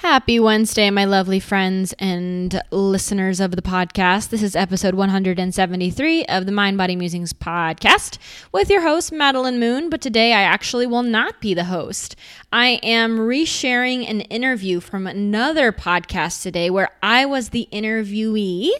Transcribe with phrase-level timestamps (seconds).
[0.00, 4.30] Happy Wednesday, my lovely friends and listeners of the podcast.
[4.30, 8.16] This is episode 173 of the Mind Body Musings podcast
[8.50, 9.90] with your host, Madeline Moon.
[9.90, 12.16] But today I actually will not be the host.
[12.50, 18.70] I am resharing an interview from another podcast today where I was the interviewee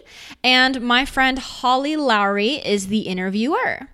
[0.42, 3.90] and my friend Holly Lowry is the interviewer.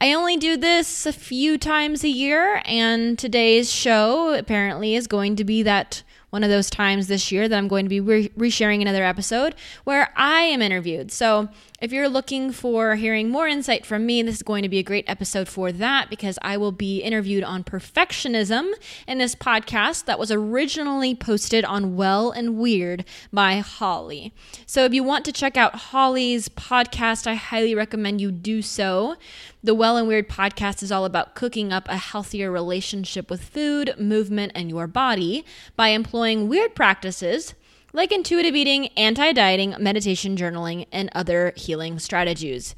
[0.00, 5.36] I only do this a few times a year, and today's show apparently is going
[5.36, 6.02] to be that
[6.34, 9.54] one of those times this year that I'm going to be re- resharing another episode
[9.84, 11.12] where I am interviewed.
[11.12, 11.48] So
[11.84, 14.82] if you're looking for hearing more insight from me, this is going to be a
[14.82, 18.72] great episode for that because I will be interviewed on perfectionism
[19.06, 24.32] in this podcast that was originally posted on Well and Weird by Holly.
[24.64, 29.16] So if you want to check out Holly's podcast, I highly recommend you do so.
[29.62, 33.92] The Well and Weird podcast is all about cooking up a healthier relationship with food,
[33.98, 35.44] movement, and your body
[35.76, 37.54] by employing weird practices
[37.94, 42.74] like intuitive eating, anti dieting, meditation, journaling, and other healing strategies.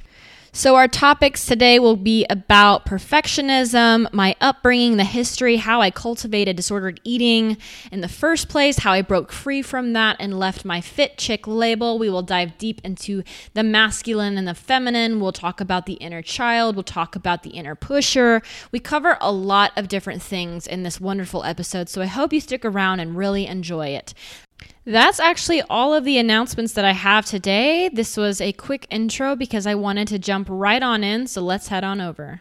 [0.56, 6.56] So, our topics today will be about perfectionism, my upbringing, the history, how I cultivated
[6.56, 7.58] disordered eating
[7.92, 11.46] in the first place, how I broke free from that and left my fit chick
[11.46, 11.98] label.
[11.98, 13.22] We will dive deep into
[13.52, 15.20] the masculine and the feminine.
[15.20, 16.74] We'll talk about the inner child.
[16.74, 18.40] We'll talk about the inner pusher.
[18.72, 21.90] We cover a lot of different things in this wonderful episode.
[21.90, 24.14] So, I hope you stick around and really enjoy it.
[24.84, 27.88] That's actually all of the announcements that I have today.
[27.88, 31.68] This was a quick intro because I wanted to jump right on in, so let's
[31.68, 32.40] head on over.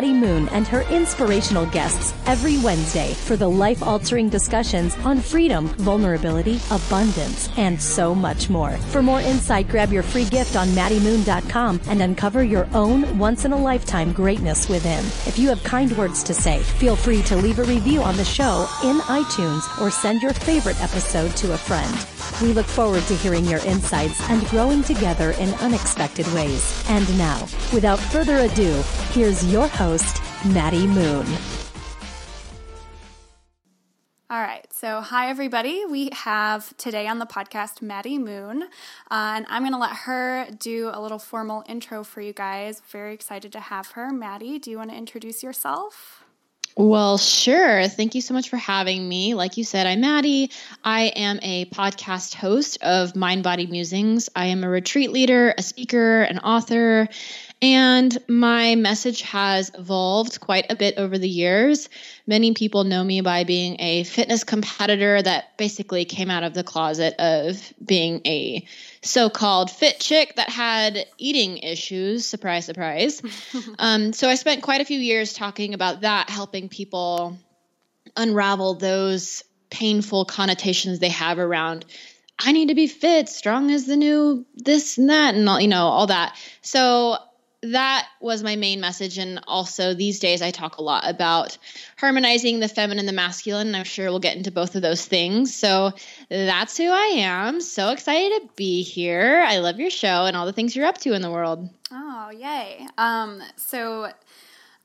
[0.01, 5.67] Maddie Moon and her inspirational guests every Wednesday for the life altering discussions on freedom,
[5.77, 8.71] vulnerability, abundance, and so much more.
[8.89, 13.53] For more insight, grab your free gift on MaddieMoon.com and uncover your own once in
[13.53, 15.05] a lifetime greatness within.
[15.27, 18.25] If you have kind words to say, feel free to leave a review on the
[18.25, 21.93] show in iTunes or send your favorite episode to a friend.
[22.41, 26.83] We look forward to hearing your insights and growing together in unexpected ways.
[26.89, 29.90] And now, without further ado, here's your host,
[30.53, 31.25] Maddie Moon.
[34.29, 35.83] All right, so hi everybody.
[35.83, 38.67] We have today on the podcast Maddie Moon, uh,
[39.09, 42.81] and I'm going to let her do a little formal intro for you guys.
[42.89, 44.13] Very excited to have her.
[44.13, 46.23] Maddie, do you want to introduce yourself?
[46.77, 47.85] Well, sure.
[47.89, 49.33] Thank you so much for having me.
[49.33, 50.51] Like you said, I'm Maddie.
[50.85, 54.29] I am a podcast host of Mind Body Musings.
[54.37, 57.09] I am a retreat leader, a speaker, an author,
[57.61, 61.89] and my message has evolved quite a bit over the years.
[62.25, 66.63] Many people know me by being a fitness competitor that basically came out of the
[66.63, 68.65] closet of being a
[69.03, 72.25] so called fit chick that had eating issues.
[72.25, 73.21] Surprise, surprise.
[73.79, 77.37] um, so I spent quite a few years talking about that, helping people
[78.17, 81.85] unravel those painful connotations they have around
[82.43, 85.67] I need to be fit, strong as the new this and that, and all, you
[85.67, 86.35] know, all that.
[86.61, 87.17] So
[87.63, 89.17] that was my main message.
[89.17, 91.57] And also these days, I talk a lot about
[91.97, 93.67] harmonizing the feminine and the masculine.
[93.67, 95.53] And I'm sure we'll get into both of those things.
[95.55, 95.91] So
[96.29, 97.61] that's who I am.
[97.61, 99.43] So excited to be here.
[99.45, 101.69] I love your show and all the things you're up to in the world.
[101.91, 102.87] Oh, yay.
[102.97, 104.11] Um, so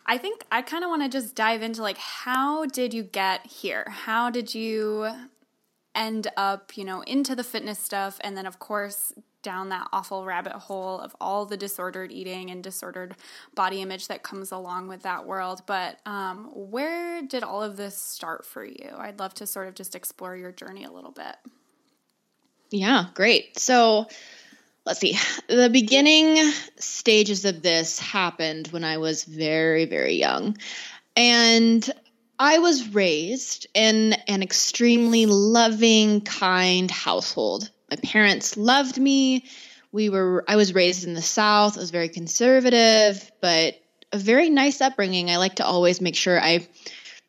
[0.05, 3.47] I think I kind of want to just dive into like, how did you get
[3.47, 3.87] here?
[3.89, 5.09] How did you
[5.95, 8.19] end up, you know, into the fitness stuff?
[8.21, 9.13] And then, of course,
[9.47, 13.15] down that awful rabbit hole of all the disordered eating and disordered
[13.55, 15.63] body image that comes along with that world.
[15.67, 18.91] But um, where did all of this start for you?
[18.99, 21.37] I'd love to sort of just explore your journey a little bit.
[22.73, 23.57] Yeah, great.
[23.57, 24.09] So
[24.85, 25.17] let's see.
[25.49, 30.57] The beginning stages of this happened when I was very, very young.
[31.15, 31.89] And
[32.41, 39.45] I was raised in an extremely loving, kind household my parents loved me.
[39.93, 41.77] We were I was raised in the South.
[41.77, 43.77] I was very conservative, but
[44.13, 45.31] a very nice upbringing.
[45.31, 46.67] I like to always make sure I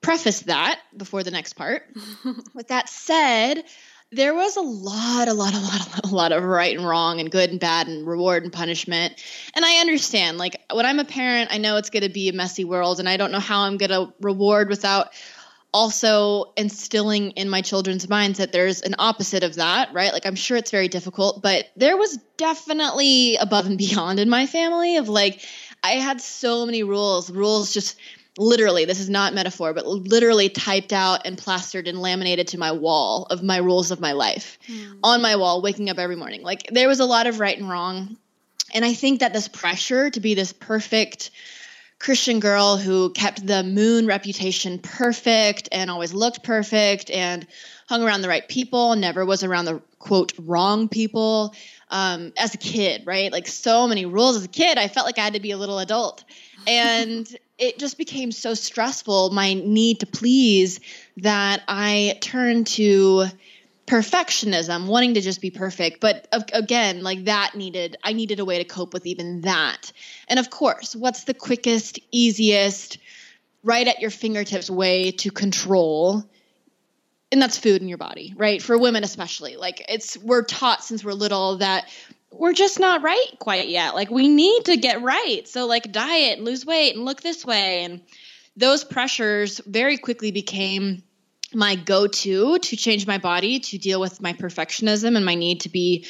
[0.02, 1.84] preface that before the next part.
[2.54, 3.64] With that said,
[4.12, 7.30] there was a lot, a lot, a lot, a lot of right and wrong and
[7.30, 9.22] good and bad and reward and punishment.
[9.54, 12.34] And I understand, like when I'm a parent, I know it's going to be a
[12.34, 15.10] messy world and I don't know how I'm going to reward without
[15.74, 20.14] also instilling in my children's minds that there's an opposite of that, right?
[20.14, 24.46] Like I'm sure it's very difficult, but there was definitely above and beyond in my
[24.46, 25.42] family of like
[25.84, 27.98] I had so many rules, rules just
[28.38, 32.72] literally, this is not metaphor, but literally typed out and plastered and laminated to my
[32.72, 35.00] wall of my rules of my life mm.
[35.04, 36.44] on my wall, waking up every morning.
[36.44, 38.18] Like there was a lot of right and wrong.
[38.74, 41.32] And I think that this pressure to be this perfect
[42.00, 47.48] Christian girl who kept the moon reputation perfect and always looked perfect and
[47.88, 51.56] hung around the right people, never was around the quote wrong people.
[51.90, 53.32] Um, as a kid, right?
[53.32, 55.58] Like so many rules as a kid, I felt like I had to be a
[55.58, 56.26] little adult.
[56.68, 57.26] And
[57.58, 60.82] it just became so stressful, my need to please,
[61.18, 63.28] that I turned to
[63.88, 66.02] perfectionism, wanting to just be perfect.
[66.02, 69.92] But again, like that needed, I needed a way to cope with even that.
[70.28, 72.98] And of course, what's the quickest, easiest,
[73.64, 76.24] right at your fingertips way to control?
[77.32, 78.62] And that's food in your body, right?
[78.62, 79.56] For women, especially.
[79.56, 81.90] Like it's, we're taught since we're little that
[82.30, 83.96] we're just not right quite yet.
[83.96, 85.48] Like we need to get right.
[85.48, 88.02] So like diet and lose weight and look this way and
[88.58, 91.04] those pressures very quickly became
[91.54, 95.70] my go-to to change my body to deal with my perfectionism and my need to
[95.70, 96.06] be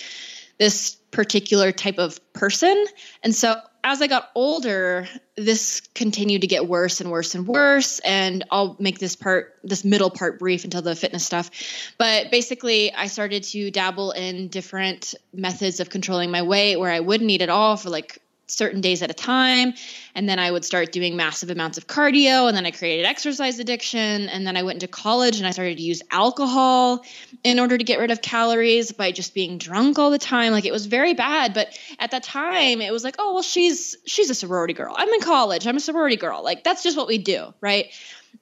[0.58, 2.86] this particular type of person.
[3.24, 8.00] And so as I got older, this continued to get worse and worse and worse.
[8.00, 11.50] And I'll make this part, this middle part brief until the fitness stuff.
[11.98, 17.00] But basically, I started to dabble in different methods of controlling my weight where I
[17.00, 19.74] wouldn't eat at all for like certain days at a time.
[20.16, 22.48] And then I would start doing massive amounts of cardio.
[22.48, 24.30] And then I created exercise addiction.
[24.30, 27.04] And then I went into college and I started to use alcohol
[27.44, 30.54] in order to get rid of calories by just being drunk all the time.
[30.54, 31.54] Like it was very bad.
[31.54, 34.96] But at that time, it was like, oh, well, she's she's a sorority girl.
[34.98, 35.68] I'm in college.
[35.68, 36.44] I'm a sorority girl.
[36.44, 37.88] Like that's just what we do, right?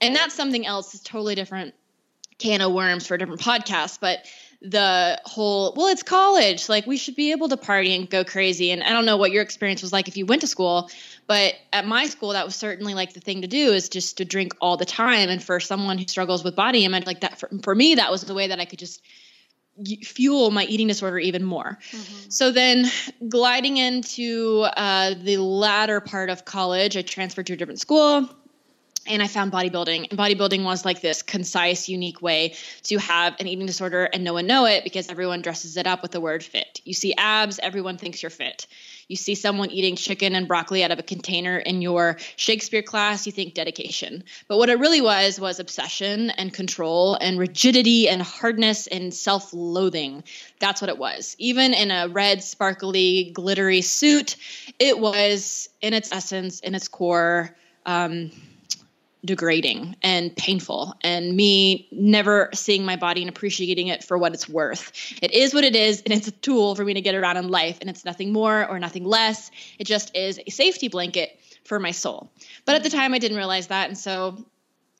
[0.01, 0.93] And that's something else.
[0.93, 1.73] It's totally different
[2.37, 3.99] can of worms for a different podcast.
[3.99, 4.25] But
[4.69, 6.67] the whole well it's college.
[6.69, 8.71] Like we should be able to party and go crazy.
[8.71, 10.89] And i don't know what your experience was like if you went to school
[11.27, 14.25] but at my school that was certainly like the thing to do is just to
[14.25, 15.29] drink all the time.
[15.29, 18.23] And for someone who struggles with body image like that for, for me that was
[18.23, 19.01] the way that i could just
[20.03, 21.77] fuel my eating disorder even more.
[21.91, 22.29] Mm-hmm.
[22.29, 22.85] so then
[23.27, 28.29] gliding into uh, the latter part of college i transferred to a different school
[29.07, 30.09] and I found bodybuilding.
[30.09, 34.33] And bodybuilding was like this concise, unique way to have an eating disorder and no
[34.33, 36.81] one know it because everyone dresses it up with the word fit.
[36.85, 38.67] You see abs, everyone thinks you're fit.
[39.07, 43.25] You see someone eating chicken and broccoli out of a container in your Shakespeare class,
[43.25, 44.23] you think dedication.
[44.47, 49.53] But what it really was was obsession and control and rigidity and hardness and self
[49.53, 50.23] loathing.
[50.59, 51.35] That's what it was.
[51.37, 54.37] Even in a red, sparkly, glittery suit,
[54.79, 57.55] it was in its essence, in its core.
[57.85, 58.31] Um,
[59.25, 64.47] degrading and painful and me never seeing my body and appreciating it for what it's
[64.47, 64.91] worth.
[65.21, 67.49] It is what it is and it's a tool for me to get around in
[67.49, 69.51] life and it's nothing more or nothing less.
[69.79, 72.31] It just is a safety blanket for my soul.
[72.65, 74.45] But at the time I didn't realize that and so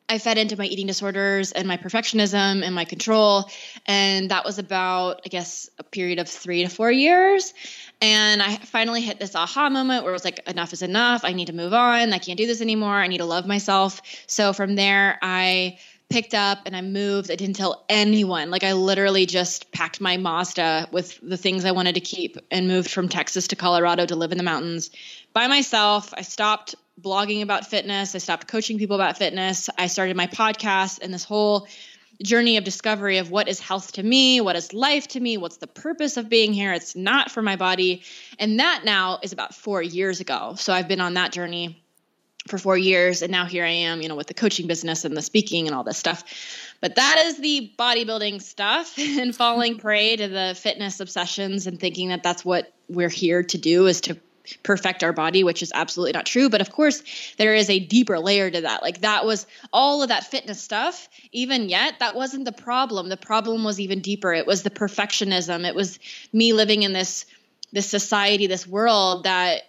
[0.07, 3.50] I fed into my eating disorders and my perfectionism and my control.
[3.88, 7.54] And that was about, I guess, a period of three to four years.
[8.01, 11.24] And I finally hit this aha moment where it was like, enough is enough.
[11.24, 12.13] I need to move on.
[12.13, 12.95] I can't do this anymore.
[12.95, 14.02] I need to love myself.
[14.28, 15.78] So from there, I
[16.09, 17.31] picked up and I moved.
[17.31, 18.52] I didn't tell anyone.
[18.52, 22.68] Like I literally just packed my Mazda with the things I wanted to keep and
[22.68, 24.92] moved from Texas to Colorado to live in the mountains
[25.33, 26.14] by myself.
[26.16, 28.14] I stopped blogging about fitness.
[28.14, 29.69] I stopped coaching people about fitness.
[29.78, 31.68] I started my podcast and this whole
[32.24, 35.57] journey of discovery of what is health to me, what is life to me, what's
[35.57, 36.74] the purpose of being here.
[36.74, 38.04] It's not for my body.
[38.40, 40.56] And that now is about four years ago.
[40.57, 41.81] So I've been on that journey
[42.48, 43.22] for four years.
[43.22, 45.76] And now here I am, you know, with the coaching business and the speaking and
[45.76, 46.24] all this stuff.
[46.80, 52.10] But that is the bodybuilding stuff and falling prey to the fitness obsessions and thinking
[52.10, 54.19] that that's what we're here to do is to
[54.64, 56.49] perfect our body, which is absolutely not true.
[56.49, 57.04] But of course,
[57.37, 58.81] there is a deeper layer to that.
[58.81, 63.09] Like that was all of that fitness stuff, even yet, that wasn't the problem.
[63.09, 64.33] The problem was even deeper.
[64.33, 65.68] It was the perfectionism.
[65.68, 65.99] It was
[66.33, 67.25] me living in this
[67.71, 69.64] this society, this world that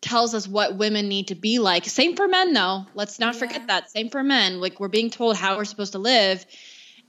[0.00, 1.84] tells us what women need to be like.
[1.84, 2.86] Same for men though.
[2.94, 3.40] Let's not yeah.
[3.40, 3.90] forget that.
[3.90, 4.60] Same for men.
[4.60, 6.44] Like we're being told how we're supposed to live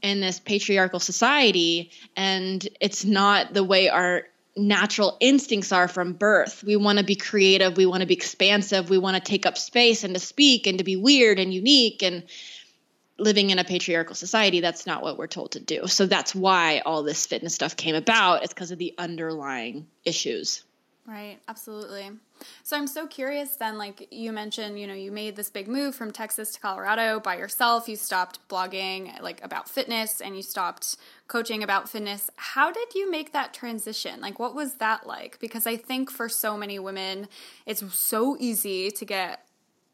[0.01, 4.23] in this patriarchal society and it's not the way our
[4.57, 6.63] natural instincts are from birth.
[6.63, 9.57] We want to be creative, we want to be expansive, we want to take up
[9.57, 12.23] space and to speak and to be weird and unique and
[13.21, 15.87] living in a patriarchal society, that's not what we're told to do.
[15.87, 18.43] So that's why all this fitness stuff came about.
[18.43, 20.63] It's because of the underlying issues.
[21.07, 22.11] Right, absolutely.
[22.63, 25.95] So I'm so curious then, like you mentioned, you know, you made this big move
[25.95, 27.89] from Texas to Colorado by yourself.
[27.89, 32.29] You stopped blogging like about fitness and you stopped coaching about fitness.
[32.35, 34.21] How did you make that transition?
[34.21, 35.39] Like what was that like?
[35.39, 37.27] Because I think for so many women,
[37.65, 39.45] it's so easy to get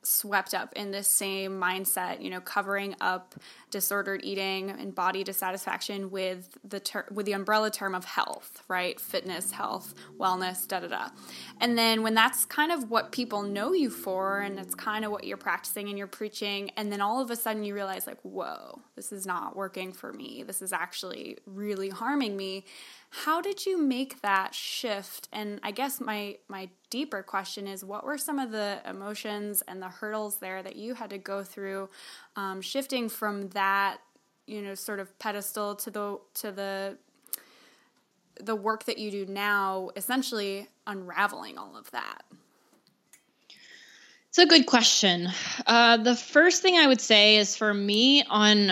[0.08, 3.36] swept up in this same mindset, you know, covering up
[3.70, 9.00] disordered eating and body dissatisfaction with the ter- with the umbrella term of health, right?
[9.00, 11.10] Fitness, health, wellness, da da da.
[11.60, 15.12] And then when that's kind of what people know you for and it's kind of
[15.12, 18.22] what you're practicing and you're preaching and then all of a sudden you realize like,
[18.22, 20.44] "Whoa, this is not working for me.
[20.44, 22.66] This is actually really harming me."
[23.10, 25.30] How did you make that shift?
[25.32, 29.82] And I guess my my deeper question is what were some of the emotions and
[29.82, 31.90] the hurdles there that you had to go through
[32.36, 34.00] um, shifting from that
[34.48, 36.98] you know sort of pedestal to the to the
[38.40, 42.24] the work that you do now essentially unraveling all of that
[44.30, 45.28] it's a good question
[45.66, 48.72] uh, the first thing i would say is for me on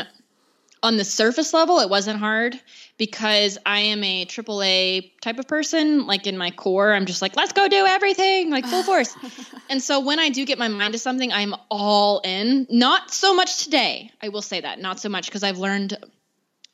[0.85, 2.59] on the surface level, it wasn't hard
[2.97, 6.05] because I am a AAA type of person.
[6.05, 9.15] Like in my core, I'm just like, let's go do everything, like full force.
[9.69, 12.67] and so when I do get my mind to something, I'm all in.
[12.69, 15.97] Not so much today, I will say that, not so much because I've learned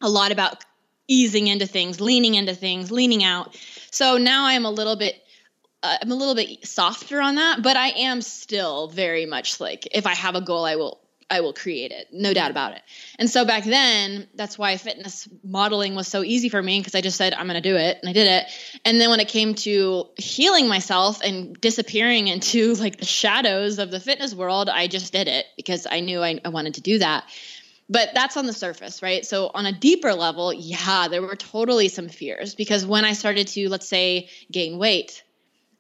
[0.02, 0.62] a lot about
[1.08, 3.58] easing into things, leaning into things, leaning out.
[3.92, 5.16] So now I'm a little bit.
[5.84, 9.88] Uh, I'm a little bit softer on that, but I am still very much like
[9.94, 11.01] if I have a goal, I will
[11.32, 12.82] I will create it, no doubt about it.
[13.18, 17.00] And so back then, that's why fitness modeling was so easy for me because I
[17.00, 17.98] just said, I'm going to do it.
[18.02, 18.48] And I did it.
[18.84, 23.92] And then when it came to healing myself and disappearing into like the shadows of
[23.92, 27.00] the fitness world, I just did it because I knew I, I wanted to do
[27.00, 27.24] that.
[27.90, 29.26] But that's on the surface, right?
[29.26, 33.48] So on a deeper level, yeah, there were totally some fears because when I started
[33.50, 35.24] to, let's say, gain weight,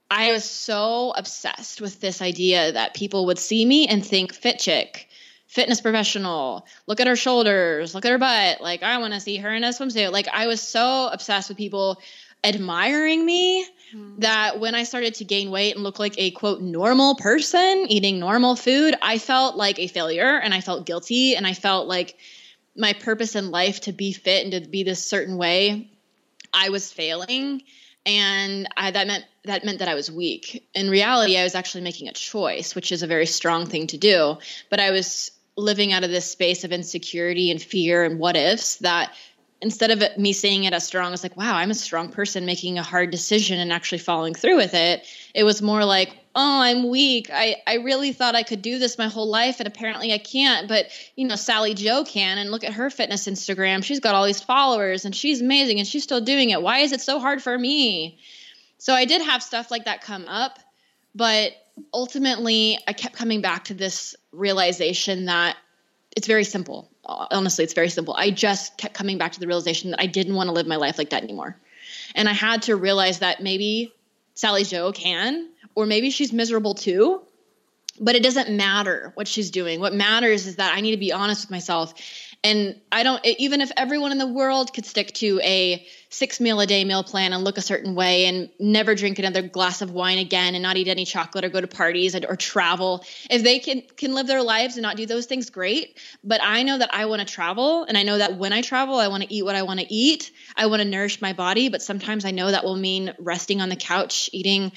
[0.10, 4.60] I was so obsessed with this idea that people would see me and think fit
[4.60, 5.08] chick
[5.51, 6.65] fitness professional.
[6.88, 8.62] Look at her shoulders, look at her butt.
[8.62, 10.12] Like, I want to see her in a swimsuit.
[10.12, 12.01] Like, I was so obsessed with people
[12.41, 14.20] admiring me mm.
[14.22, 18.17] that when I started to gain weight and look like a quote normal person eating
[18.17, 22.17] normal food, I felt like a failure and I felt guilty and I felt like
[22.74, 25.91] my purpose in life to be fit and to be this certain way,
[26.53, 27.62] I was failing
[28.05, 30.67] and I, that meant that meant that I was weak.
[30.74, 33.98] In reality, I was actually making a choice, which is a very strong thing to
[33.98, 34.38] do.
[34.70, 38.77] But I was living out of this space of insecurity and fear and what ifs
[38.77, 39.13] that
[39.62, 42.46] instead of it, me seeing it as strong as like wow i'm a strong person
[42.46, 45.05] making a hard decision and actually following through with it.
[45.36, 47.29] It was more like oh i'm weak.
[47.31, 50.67] I i really thought i could do this my whole life and apparently i can't
[50.67, 53.84] but you know sally joe can and look at her fitness instagram.
[53.84, 56.62] She's got all these followers and she's amazing and she's still doing it.
[56.62, 58.20] Why is it so hard for me?
[58.77, 60.60] So i did have stuff like that come up
[61.13, 61.51] but
[61.94, 65.58] ultimately, I kept coming back to this realization that
[66.16, 66.90] it's very simple.
[67.06, 68.13] Honestly, it's very simple.
[68.18, 70.75] I just kept coming back to the realization that I didn't want to live my
[70.75, 71.58] life like that anymore.
[72.16, 73.94] And I had to realize that maybe
[74.36, 77.22] Sally Joe can, or maybe she's miserable too,
[78.00, 79.80] but it doesn't matter what she's doing.
[79.80, 81.94] What matters is that I need to be honest with myself
[82.43, 86.60] and I don't, even if everyone in the world could stick to a six meal
[86.60, 89.91] a day meal plan and look a certain way and never drink another glass of
[89.91, 93.60] wine again and not eat any chocolate or go to parties or, travel, if they
[93.60, 96.00] can, can live their lives and not do those things, great.
[96.24, 97.83] But I know that I want to travel.
[97.83, 99.93] And I know that when I travel, I want to eat what I want to
[99.93, 100.31] eat.
[100.55, 101.69] I want to nourish my body.
[101.69, 104.71] But sometimes I know that will mean resting on the couch, eating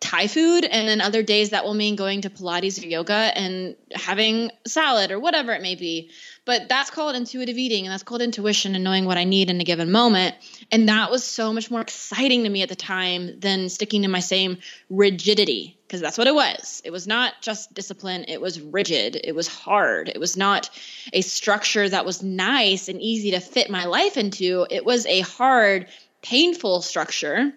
[0.00, 3.74] Thai food, and then other days that will mean going to Pilates or yoga and
[3.92, 6.10] having salad or whatever it may be.
[6.48, 9.60] But that's called intuitive eating and that's called intuition and knowing what I need in
[9.60, 10.34] a given moment.
[10.72, 14.08] And that was so much more exciting to me at the time than sticking to
[14.08, 14.56] my same
[14.88, 16.80] rigidity because that's what it was.
[16.86, 20.08] It was not just discipline, it was rigid, it was hard.
[20.08, 20.70] It was not
[21.12, 24.66] a structure that was nice and easy to fit my life into.
[24.70, 25.86] It was a hard,
[26.22, 27.52] painful structure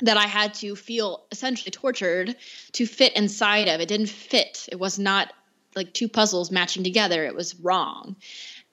[0.00, 2.34] that I had to feel essentially tortured
[2.72, 3.82] to fit inside of.
[3.82, 4.70] It didn't fit.
[4.72, 5.34] It was not
[5.74, 7.24] like two puzzles matching together.
[7.24, 8.16] It was wrong.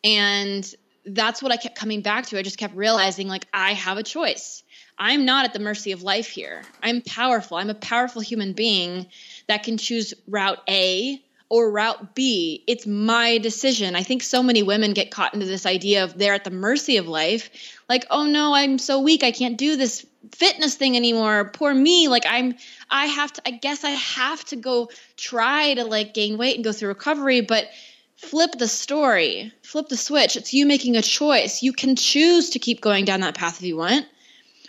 [0.03, 0.75] And
[1.05, 2.37] that's what I kept coming back to.
[2.37, 4.63] I just kept realizing like I have a choice.
[4.97, 6.61] I'm not at the mercy of life here.
[6.83, 7.57] I'm powerful.
[7.57, 9.07] I'm a powerful human being
[9.47, 12.63] that can choose route A or route B.
[12.67, 13.95] It's my decision.
[13.95, 16.97] I think so many women get caught into this idea of they're at the mercy
[16.97, 17.49] of life.
[17.87, 19.23] Like, oh no, I'm so weak.
[19.23, 21.51] I can't do this fitness thing anymore.
[21.53, 22.07] Poor me.
[22.07, 22.55] Like, I'm,
[22.89, 26.63] I have to, I guess I have to go try to like gain weight and
[26.63, 27.41] go through recovery.
[27.41, 27.69] But
[28.15, 30.35] flip the story, flip the switch.
[30.35, 31.63] It's you making a choice.
[31.63, 34.05] You can choose to keep going down that path if you want,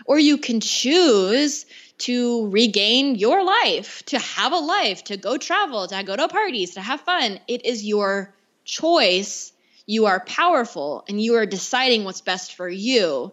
[0.06, 1.66] or you can choose
[1.98, 6.74] to regain your life, to have a life, to go travel, to go to parties,
[6.74, 7.38] to have fun.
[7.46, 9.52] It is your choice.
[9.86, 13.32] You are powerful and you are deciding what's best for you.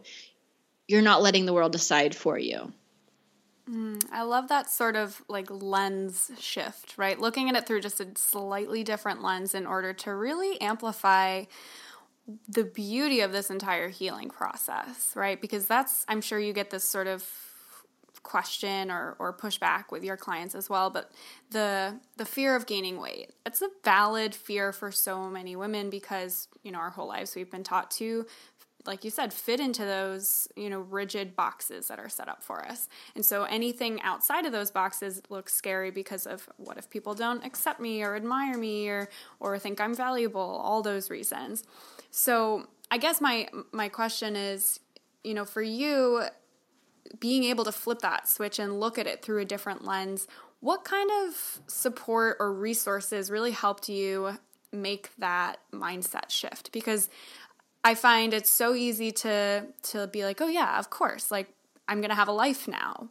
[0.88, 2.72] You're not letting the world decide for you.
[3.70, 7.20] Mm, I love that sort of like lens shift, right?
[7.20, 11.44] Looking at it through just a slightly different lens in order to really amplify
[12.48, 15.39] the beauty of this entire healing process, right?
[15.41, 17.25] Because that's, I'm sure you get this sort of
[18.24, 21.12] question or, or pushback with your clients as well but
[21.51, 26.50] the the fear of gaining weight it's a valid fear for so many women because
[26.62, 28.25] you know our whole lives we've been taught to
[28.88, 32.65] like you said, fit into those, you know, rigid boxes that are set up for
[32.65, 32.88] us.
[33.15, 37.46] And so anything outside of those boxes looks scary because of what if people don't
[37.46, 41.63] accept me or admire me or or think I'm valuable, all those reasons.
[42.10, 44.79] So, I guess my my question is,
[45.24, 46.24] you know, for you
[47.20, 50.27] being able to flip that switch and look at it through a different lens,
[50.60, 54.38] what kind of support or resources really helped you
[54.72, 56.72] make that mindset shift?
[56.72, 57.10] Because
[57.88, 61.32] I find it's so easy to to be like, "Oh yeah, of course.
[61.32, 61.48] Like
[61.88, 63.08] I'm going to have a life now."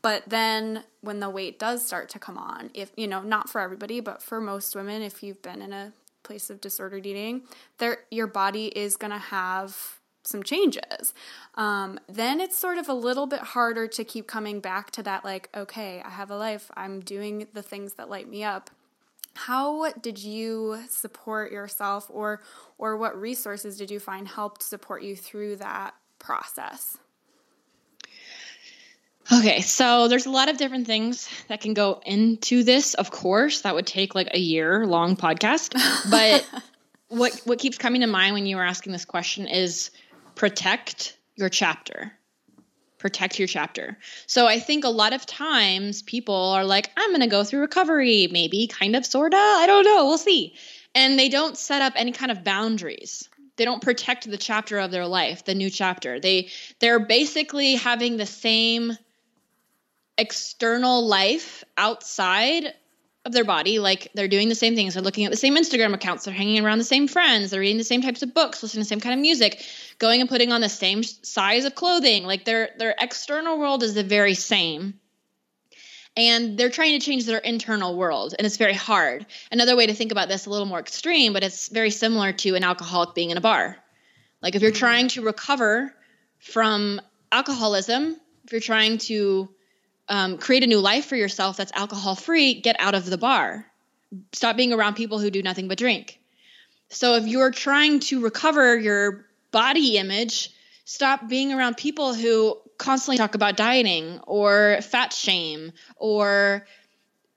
[0.00, 3.60] But then when the weight does start to come on, if you know, not for
[3.60, 5.92] everybody, but for most women if you've been in a
[6.22, 7.42] place of disordered eating,
[7.76, 11.12] there your body is going to have some changes.
[11.54, 15.24] Um, then it's sort of a little bit harder to keep coming back to that,
[15.24, 18.70] like, okay, I have a life, I'm doing the things that light me up
[19.36, 22.42] how did you support yourself or
[22.78, 26.98] or what resources did you find helped support you through that process?
[29.32, 33.62] Okay so there's a lot of different things that can go into this of course.
[33.62, 35.74] That would take like a year long podcast.
[36.10, 36.48] But
[37.08, 39.90] what what keeps coming to mind when you were asking this question is
[40.34, 42.12] protect your chapter
[42.98, 43.98] protect your chapter.
[44.26, 47.60] So I think a lot of times people are like, I'm going to go through
[47.60, 49.38] recovery, maybe, kind of, sort of.
[49.38, 50.06] I don't know.
[50.06, 50.54] We'll see.
[50.94, 53.28] And they don't set up any kind of boundaries.
[53.56, 56.20] They don't protect the chapter of their life, the new chapter.
[56.20, 58.96] They they're basically having the same
[60.18, 62.74] external life outside
[63.26, 64.94] of their body like they're doing the same things.
[64.94, 66.24] They're looking at the same instagram accounts.
[66.24, 67.50] They're hanging around the same friends.
[67.50, 69.62] They're reading the same types of books listening to the same kind of music
[69.98, 72.24] going and putting on the same size of clothing.
[72.24, 75.00] Like their their external world is the very same.
[76.16, 79.26] And they're trying to change their internal world and it's very hard.
[79.50, 82.54] Another way to think about this a little more extreme but it's very similar to
[82.54, 83.76] an alcoholic being in a bar.
[84.40, 84.78] Like if you're mm-hmm.
[84.78, 85.92] trying to recover
[86.38, 87.00] from
[87.32, 89.48] alcoholism if you're trying to
[90.08, 93.66] um, create a new life for yourself that's alcohol free, get out of the bar.
[94.32, 96.20] Stop being around people who do nothing but drink.
[96.88, 100.50] So if you're trying to recover your body image,
[100.84, 106.66] stop being around people who constantly talk about dieting or fat shame or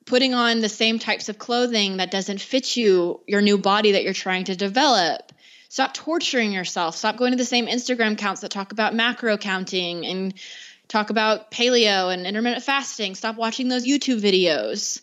[0.05, 4.03] putting on the same types of clothing that doesn't fit you, your new body that
[4.03, 5.31] you're trying to develop.
[5.69, 6.95] Stop torturing yourself.
[6.95, 10.33] Stop going to the same Instagram accounts that talk about macro counting and
[10.89, 13.15] talk about paleo and intermittent fasting.
[13.15, 15.01] Stop watching those YouTube videos.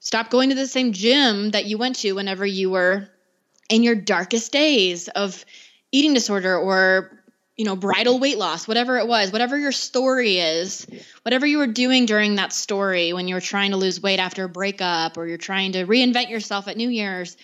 [0.00, 3.08] Stop going to the same gym that you went to whenever you were
[3.70, 5.44] in your darkest days of
[5.92, 7.22] eating disorder or
[7.56, 10.86] you know bridal weight loss whatever it was whatever your story is
[11.22, 14.44] whatever you were doing during that story when you were trying to lose weight after
[14.44, 17.36] a breakup or you're trying to reinvent yourself at new year's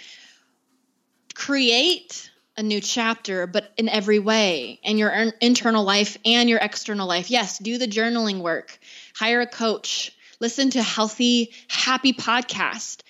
[1.35, 7.07] create a new chapter, but in every way, in your internal life and your external
[7.07, 7.31] life.
[7.31, 8.79] Yes, do the journaling work,
[9.14, 13.03] hire a coach, listen to healthy, happy podcast.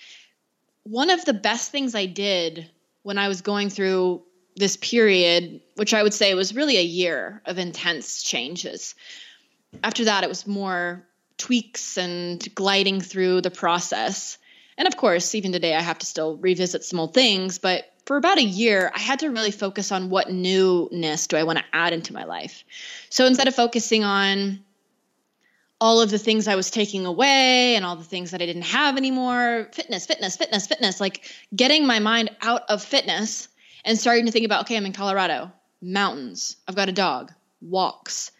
[0.83, 2.69] One of the best things I did
[3.03, 4.23] when I was going through
[4.55, 8.95] this period, which I would say was really a year of intense changes.
[9.83, 11.05] After that, it was more
[11.37, 14.37] tweaks and gliding through the process.
[14.77, 18.17] And of course, even today, I have to still revisit some old things, but for
[18.17, 21.65] about a year, I had to really focus on what newness do I want to
[21.73, 22.63] add into my life.
[23.09, 24.63] So instead of focusing on
[25.81, 28.63] all of the things I was taking away and all the things that I didn't
[28.63, 33.49] have anymore, fitness, fitness, fitness, fitness, like getting my mind out of fitness
[33.83, 38.31] and starting to think about, okay, I'm in Colorado, mountains, I've got a dog, walks.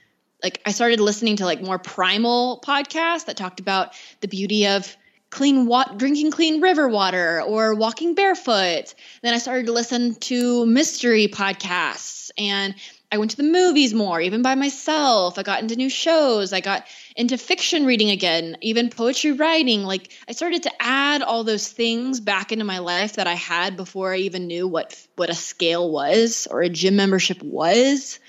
[0.43, 4.95] Like I started listening to like more primal podcasts that talked about the beauty of
[5.35, 8.95] clean drinking clean river water or walking barefoot.
[9.21, 12.73] Then I started to listen to mystery podcasts and
[13.11, 15.37] I went to the movies more, even by myself.
[15.37, 16.53] I got into new shows.
[16.53, 19.83] I got into fiction reading again, even poetry writing.
[19.83, 23.75] Like I started to add all those things back into my life that I had
[23.75, 28.19] before I even knew what what a scale was or a gym membership was.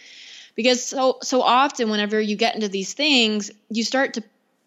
[0.57, 4.25] Because so so often whenever you get into these things, you start to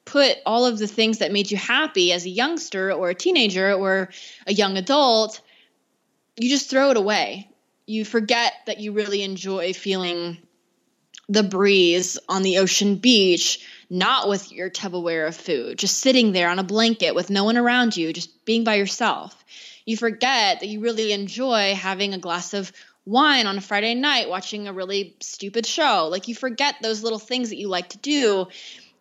[0.10, 3.74] put all of the things that made you happy as a youngster or a teenager
[3.74, 4.10] or
[4.48, 5.40] a young adult,
[6.36, 7.48] you just throw it away.
[7.86, 10.40] You forget that you really enjoy feeling
[11.28, 16.50] the breeze on the ocean beach, not with your Tupperware of food, just sitting there
[16.50, 19.46] on a blanket with no one around you, just being by yourself.
[19.86, 22.72] You forget that you really enjoy having a glass of
[23.06, 26.08] wine on a Friday night, watching a really stupid show.
[26.12, 28.48] Like you forget those little things that you like to do.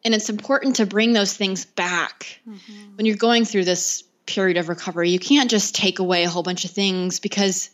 [0.04, 2.96] And it's important to bring those things back mm-hmm.
[2.96, 5.10] when you're going through this period of recovery.
[5.10, 7.70] You can't just take away a whole bunch of things because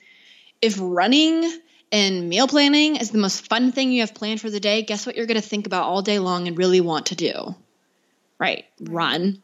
[0.63, 1.61] if running
[1.93, 5.07] and meal planning is the most fun thing you have planned for the day, guess
[5.07, 7.55] what you're going to think about all day long and really want to do?
[8.39, 9.43] Right, run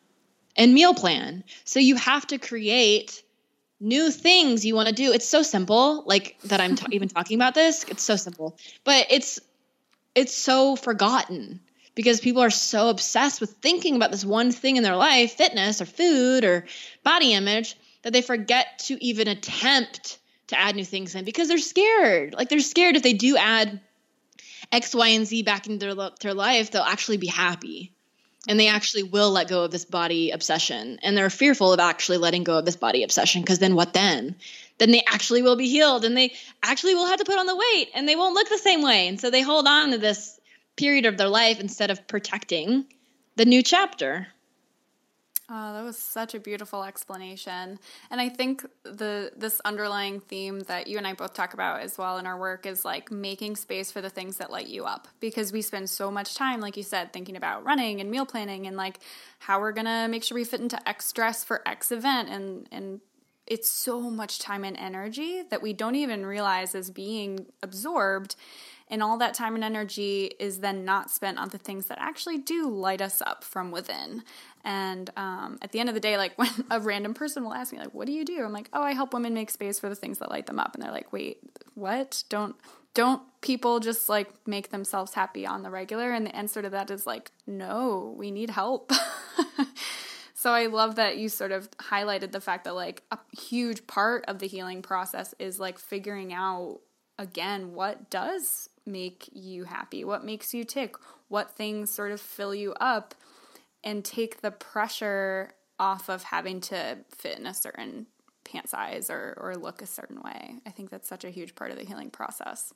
[0.57, 1.45] and meal plan.
[1.65, 3.23] So you have to create
[3.81, 5.13] new things you want to do.
[5.13, 7.85] It's so simple, like that I'm t- even talking about this.
[7.85, 9.41] It's so simple, but it's
[10.15, 11.61] it's so forgotten
[12.01, 15.83] because people are so obsessed with thinking about this one thing in their life, fitness
[15.83, 16.65] or food or
[17.05, 21.59] body image, that they forget to even attempt to add new things in because they're
[21.59, 22.33] scared.
[22.33, 23.83] Like they're scared if they do add
[24.73, 27.93] X, Y, and Z back into their, their life, they'll actually be happy.
[28.49, 31.01] And they actually will let go of this body obsession.
[31.03, 34.37] And they're fearful of actually letting go of this body obsession because then what then?
[34.79, 36.33] Then they actually will be healed and they
[36.63, 39.07] actually will have to put on the weight and they won't look the same way.
[39.09, 40.40] And so they hold on to this
[40.81, 42.87] period of their life instead of protecting
[43.37, 44.29] the new chapter.
[45.53, 47.79] Oh, that was such a beautiful explanation.
[48.11, 51.99] And I think the this underlying theme that you and I both talk about as
[51.99, 55.07] well in our work is like making space for the things that light you up
[55.19, 58.67] because we spend so much time like you said thinking about running and meal planning
[58.67, 59.01] and like
[59.41, 62.69] how we're going to make sure we fit into X dress for X event and
[62.73, 63.01] and
[63.47, 68.37] it's so much time and energy that we don't even realize is being absorbed
[68.91, 72.39] and all that time and energy is then not spent on the things that actually
[72.39, 74.23] do light us up from within.
[74.65, 77.73] And um, at the end of the day, like when a random person will ask
[77.73, 79.89] me, like, "What do you do?" I'm like, "Oh, I help women make space for
[79.89, 81.39] the things that light them up." And they're like, "Wait,
[81.75, 82.25] what?
[82.29, 82.57] Don't
[82.93, 86.91] don't people just like make themselves happy on the regular?" And the answer to that
[86.91, 88.93] is like, "No, we need help."
[90.41, 94.25] So I love that you sort of highlighted the fact that like a huge part
[94.25, 96.81] of the healing process is like figuring out
[97.19, 100.05] again what does make you happy?
[100.05, 100.97] What makes you tick?
[101.29, 103.15] What things sort of fill you up
[103.85, 108.07] and take the pressure off of having to fit in a certain
[108.45, 110.57] pant size or, or look a certain way?
[110.67, 112.73] I think that's such a huge part of the healing process.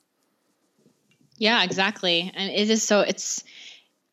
[1.37, 2.31] Yeah, exactly.
[2.33, 3.43] And it is so it's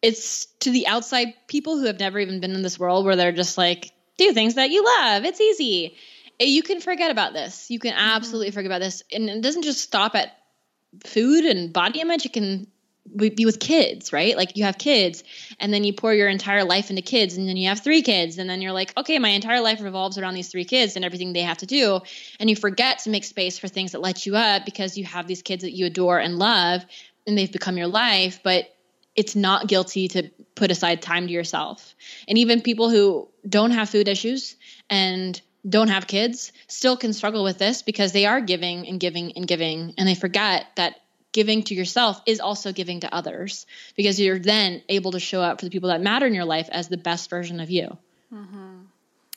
[0.01, 3.33] it's to the outside people who have never even been in this world where they're
[3.33, 5.25] just like do things that you love.
[5.25, 5.97] It's easy.
[6.41, 7.71] You can forget about this.
[7.71, 8.17] You can mm-hmm.
[8.17, 8.55] absolutely mm-hmm.
[8.55, 9.03] forget about this.
[9.13, 10.33] And it doesn't just stop at
[11.05, 12.67] food and body image it can
[13.17, 14.37] be with kids right?
[14.37, 15.25] Like you have kids
[15.59, 18.39] and then you pour your entire life into kids and then you have three kids
[18.39, 21.33] and then you're like okay my entire life revolves around these three kids and everything
[21.33, 22.01] they have to do.
[22.39, 25.27] And you forget to make space for things that light you up because you have
[25.27, 26.85] these kids that you adore and love
[27.27, 28.73] and they've become your life but
[29.15, 31.95] it's not guilty to put aside time to yourself.
[32.29, 34.57] And even people who don't have food issues
[34.89, 39.33] and don't have kids still can struggle with this because they are giving and giving
[39.33, 39.95] and giving.
[39.97, 40.97] And they forget that
[41.33, 45.61] giving to yourself is also giving to others because you're then able to show up
[45.61, 47.97] for the people that matter in your life as the best version of you.
[48.33, 48.81] Mm-hmm.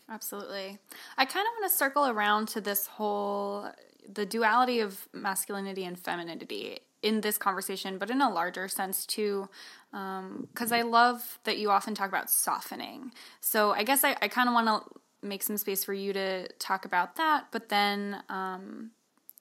[0.09, 0.77] absolutely.
[1.17, 3.69] I kind of want to circle around to this whole
[4.07, 9.49] the duality of masculinity and femininity in this conversation but in a larger sense too
[9.91, 13.11] because um, i love that you often talk about softening.
[13.41, 16.47] So i guess i, I kind of want to make some space for you to
[16.59, 18.91] talk about that, but then um,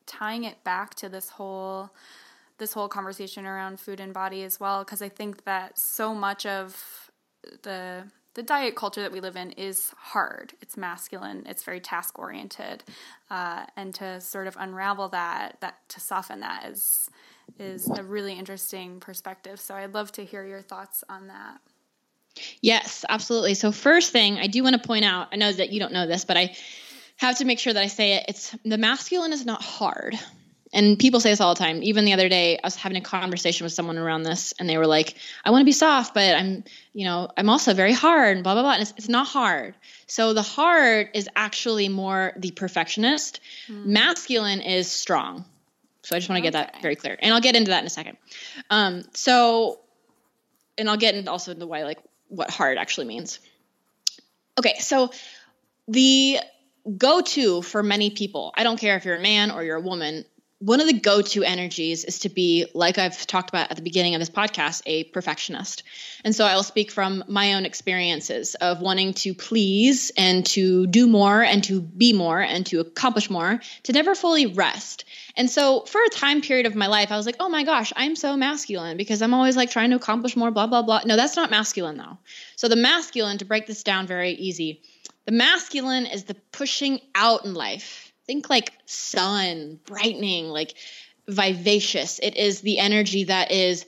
[0.07, 1.91] tying it back to this whole
[2.59, 6.47] this whole conversation around food and body as well, because I think that so much
[6.47, 7.11] of
[7.63, 10.55] the the diet culture that we live in is hard.
[10.61, 11.45] It's masculine.
[11.47, 12.83] It's very task oriented,
[13.31, 17.09] uh, and to sort of unravel that, that to soften that is
[17.59, 19.61] is a really interesting perspective.
[19.61, 21.61] So I'd love to hear your thoughts on that.
[22.61, 23.55] Yes, absolutely.
[23.55, 26.07] So first thing I do want to point out, I know that you don't know
[26.07, 26.55] this, but I
[27.17, 28.25] have to make sure that I say it.
[28.29, 30.19] It's the masculine is not hard.
[30.73, 31.85] And people say this all the time.
[31.85, 34.77] Even the other day, I was having a conversation with someone around this, and they
[34.77, 38.37] were like, "I want to be soft, but I'm, you know, I'm also very hard."
[38.37, 38.73] And blah blah blah.
[38.73, 39.77] And it's, it's not hard.
[40.09, 43.39] So the hard is actually more the perfectionist.
[43.69, 43.87] Mm.
[43.87, 45.45] Masculine is strong.
[46.03, 46.51] So I just want to okay.
[46.51, 48.17] get that very clear, and I'll get into that in a second.
[48.69, 49.79] Um, so,
[50.77, 53.41] and I'll get into also into why like what hard actually means.
[54.59, 55.11] Okay, so
[55.89, 56.39] the
[56.97, 59.81] go to for many people, I don't care if you're a man or you're a
[59.81, 60.25] woman,
[60.65, 63.83] one of the go to energies is to be, like I've talked about at the
[63.83, 65.83] beginning of this podcast, a perfectionist.
[66.25, 71.07] And so I'll speak from my own experiences of wanting to please and to do
[71.07, 75.05] more and to be more and to accomplish more, to never fully rest.
[75.37, 77.93] And so for a time period of my life, I was like, oh my gosh,
[77.95, 81.03] I'm so masculine because I'm always like trying to accomplish more, blah, blah, blah.
[81.05, 82.17] No, that's not masculine though.
[82.57, 84.81] So the masculine, to break this down very easy,
[85.27, 90.75] the masculine is the pushing out in life think like sun, brightening, like
[91.29, 92.19] vivacious.
[92.19, 93.87] It is the energy that is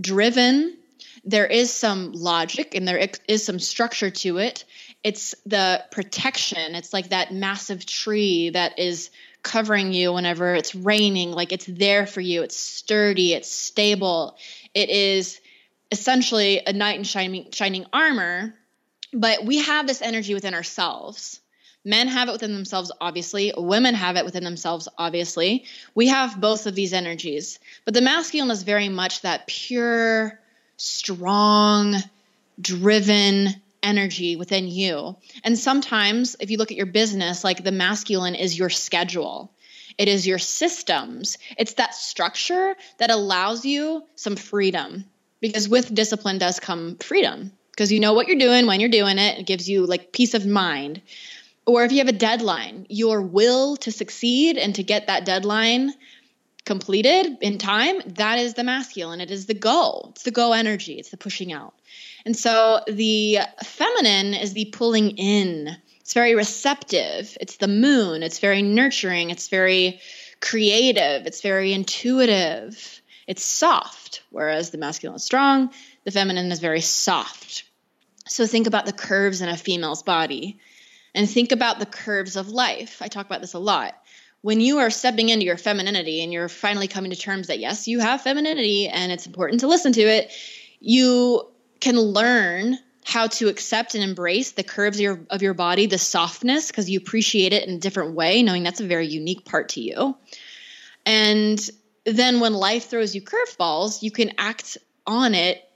[0.00, 0.76] driven.
[1.24, 4.64] There is some logic and there is some structure to it.
[5.04, 6.74] It's the protection.
[6.74, 9.10] It's like that massive tree that is
[9.42, 11.32] covering you whenever it's raining.
[11.32, 12.42] Like it's there for you.
[12.42, 13.34] It's sturdy.
[13.34, 14.36] It's stable.
[14.74, 15.40] It is
[15.90, 18.54] essentially a knight in shining, shining armor.
[19.12, 21.41] But we have this energy within ourselves
[21.84, 23.52] Men have it within themselves, obviously.
[23.56, 25.64] Women have it within themselves, obviously.
[25.94, 27.58] We have both of these energies.
[27.84, 30.38] But the masculine is very much that pure,
[30.76, 31.96] strong,
[32.60, 33.48] driven
[33.82, 35.16] energy within you.
[35.42, 39.52] And sometimes, if you look at your business, like the masculine is your schedule.
[39.98, 41.36] It is your systems.
[41.58, 45.04] It's that structure that allows you some freedom
[45.40, 49.18] because with discipline does come freedom because you know what you're doing when you're doing
[49.18, 49.40] it.
[49.40, 51.02] It gives you like peace of mind
[51.66, 55.92] or if you have a deadline, your will to succeed and to get that deadline
[56.64, 59.20] completed in time, that is the masculine.
[59.20, 60.08] It is the go.
[60.10, 60.94] It's the go energy.
[60.94, 61.74] It's the pushing out.
[62.24, 65.76] And so the feminine is the pulling in.
[66.00, 67.36] It's very receptive.
[67.40, 68.22] It's the moon.
[68.22, 69.30] It's very nurturing.
[69.30, 70.00] It's very
[70.40, 71.26] creative.
[71.26, 73.00] It's very intuitive.
[73.26, 75.70] It's soft, whereas the masculine is strong.
[76.04, 77.64] The feminine is very soft.
[78.26, 80.58] So think about the curves in a female's body
[81.14, 83.00] and think about the curves of life.
[83.02, 83.94] I talk about this a lot.
[84.40, 87.86] When you are stepping into your femininity and you're finally coming to terms that yes,
[87.86, 90.32] you have femininity and it's important to listen to it,
[90.80, 91.46] you
[91.80, 95.98] can learn how to accept and embrace the curves of your, of your body, the
[95.98, 99.70] softness, because you appreciate it in a different way, knowing that's a very unique part
[99.70, 100.16] to you.
[101.04, 101.58] And
[102.04, 105.68] then when life throws you curveballs, you can act on it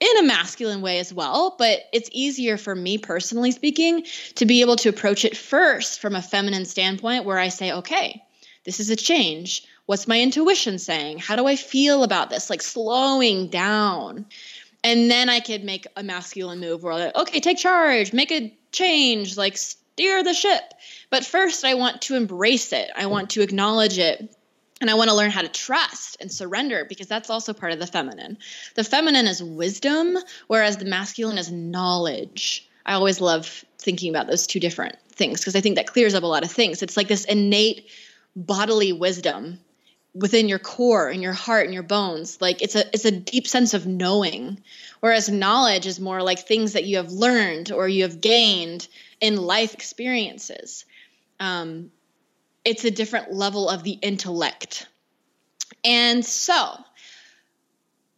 [0.00, 4.04] in a masculine way as well, but it's easier for me personally speaking
[4.36, 8.22] to be able to approach it first from a feminine standpoint where I say, okay,
[8.64, 9.64] this is a change.
[9.86, 11.18] What's my intuition saying?
[11.18, 12.48] How do I feel about this?
[12.48, 14.26] Like slowing down.
[14.82, 18.56] And then I could make a masculine move where, like, okay, take charge, make a
[18.72, 20.62] change, like steer the ship.
[21.10, 22.90] But first, I want to embrace it.
[22.96, 24.34] I want to acknowledge it
[24.80, 27.78] and I want to learn how to trust and surrender because that's also part of
[27.78, 28.38] the feminine.
[28.74, 30.16] The feminine is wisdom,
[30.46, 32.68] whereas the masculine is knowledge.
[32.86, 36.22] I always love thinking about those two different things because I think that clears up
[36.22, 36.82] a lot of things.
[36.82, 37.90] It's like this innate
[38.34, 39.58] bodily wisdom
[40.14, 43.46] within your core and your heart and your bones like it's a it's a deep
[43.46, 44.60] sense of knowing
[45.00, 48.88] whereas knowledge is more like things that you have learned or you have gained
[49.20, 50.84] in life experiences
[51.38, 51.90] um,
[52.64, 54.86] it's a different level of the intellect.
[55.84, 56.76] And so,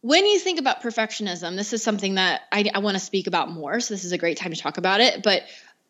[0.01, 3.51] when you think about perfectionism, this is something that I, I want to speak about
[3.51, 3.79] more.
[3.79, 5.23] So, this is a great time to talk about it.
[5.23, 5.43] But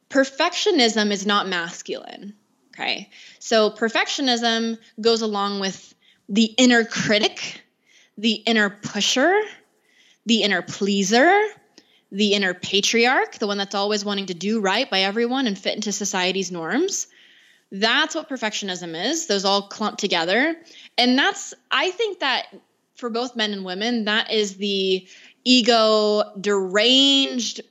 [0.10, 2.36] perfectionism is not masculine.
[2.74, 3.10] Okay.
[3.39, 5.94] So, perfectionism goes along with
[6.30, 7.63] the inner critic,
[8.18, 9.39] the inner pusher,
[10.26, 11.44] the inner pleaser,
[12.12, 15.76] the inner patriarch, the one that's always wanting to do right by everyone and fit
[15.76, 17.08] into society's norms.
[17.73, 19.25] That's what perfectionism is.
[19.25, 20.55] Those all clump together.
[20.95, 22.45] And that's, I think that
[22.95, 25.07] for both men and women, that is the
[25.43, 27.62] ego deranged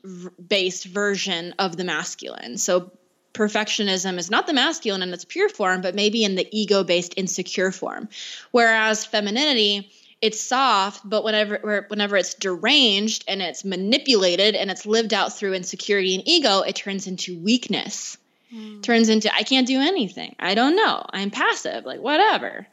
[0.48, 2.58] based version of the masculine.
[2.58, 2.90] So
[3.32, 7.14] perfectionism is not the masculine in its pure form, but maybe in the ego based
[7.16, 8.08] insecure form.
[8.50, 9.88] Whereas femininity,
[10.20, 15.54] it's soft, but whenever whenever it's deranged and it's manipulated and it's lived out through
[15.54, 18.18] insecurity and ego, it turns into weakness
[18.52, 18.82] mm.
[18.82, 20.36] turns into I can't do anything.
[20.38, 21.04] I don't know.
[21.10, 22.66] I'm passive, like whatever.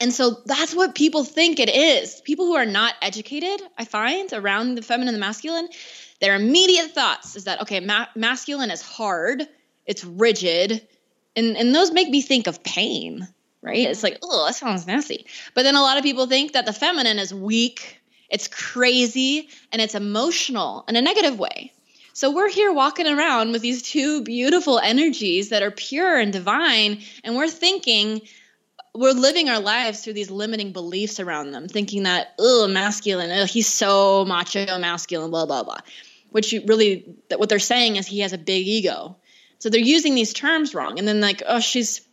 [0.00, 2.20] And so that's what people think it is.
[2.22, 5.68] People who are not educated, I find, around the feminine and the masculine,
[6.20, 9.46] their immediate thoughts is that okay, ma- masculine is hard,
[9.86, 10.86] it's rigid,
[11.36, 13.28] and and those make me think of pain,
[13.62, 13.88] right?
[13.88, 15.26] It's like, oh, that sounds nasty.
[15.54, 19.80] But then a lot of people think that the feminine is weak, it's crazy, and
[19.80, 21.72] it's emotional in a negative way.
[22.14, 27.02] So we're here walking around with these two beautiful energies that are pure and divine,
[27.24, 28.22] and we're thinking
[28.94, 33.46] we're living our lives through these limiting beliefs around them, thinking that, oh, masculine, oh,
[33.46, 35.78] he's so macho, masculine, blah, blah, blah.
[36.30, 37.04] Which you really,
[37.36, 39.16] what they're saying is he has a big ego.
[39.58, 41.00] So they're using these terms wrong.
[41.00, 42.03] And then, like, oh, she's,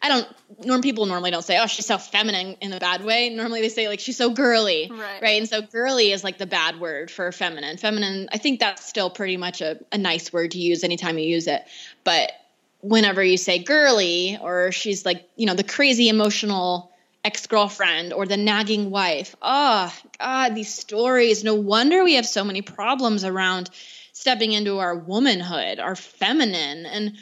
[0.00, 0.26] I don't,
[0.64, 3.30] norm people normally don't say, oh, she's so feminine in a bad way.
[3.30, 4.88] Normally they say, like, she's so girly.
[4.90, 5.22] Right.
[5.22, 5.38] Right.
[5.38, 7.76] And so girly is like the bad word for feminine.
[7.76, 11.26] Feminine, I think that's still pretty much a, a nice word to use anytime you
[11.26, 11.62] use it.
[12.04, 12.32] But
[12.80, 16.92] whenever you say girly or she's like, you know, the crazy emotional
[17.24, 19.34] ex girlfriend or the nagging wife.
[19.42, 21.44] Oh, God, these stories.
[21.44, 23.70] No wonder we have so many problems around
[24.12, 26.86] stepping into our womanhood, our feminine.
[26.86, 27.16] And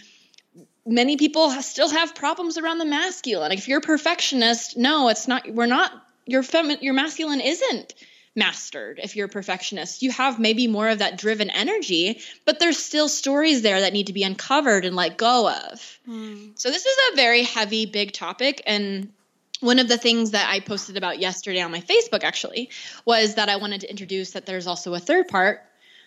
[0.87, 3.53] many people still have problems around the masculine.
[3.53, 5.93] If you're a perfectionist, no, it's not, we're not,
[6.27, 7.95] your feminine, your masculine isn't
[8.35, 10.03] mastered if you're a perfectionist.
[10.03, 14.09] You have maybe more of that driven energy, but there's still stories there that need
[14.09, 15.99] to be uncovered and let go of.
[16.09, 16.59] Mm.
[16.59, 18.63] So this is a very heavy, big topic.
[18.67, 19.13] And
[19.61, 22.71] one of the things that I posted about yesterday on my Facebook actually
[23.05, 25.63] was that I wanted to introduce that there's also a third part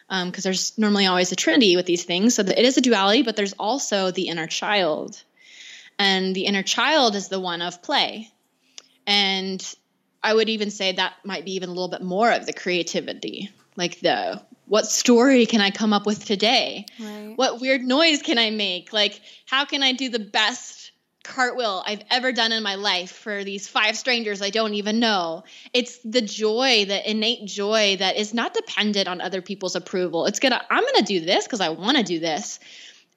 [0.09, 2.35] because um, there's normally always a trinity with these things.
[2.35, 5.21] So it is a duality, but there's also the inner child.
[5.99, 8.31] And the inner child is the one of play.
[9.05, 9.63] And
[10.23, 13.51] I would even say that might be even a little bit more of the creativity,
[13.75, 16.85] like the what story can I come up with today?
[16.99, 17.33] Right.
[17.35, 18.93] What weird noise can I make?
[18.93, 20.78] Like, how can I do the best
[21.23, 25.43] cartwheel I've ever done in my life for these five strangers I don't even know?
[25.73, 30.25] It's the joy, the innate joy that is not dependent on other people's approval.
[30.25, 32.59] It's gonna, I'm gonna do this because I wanna do this.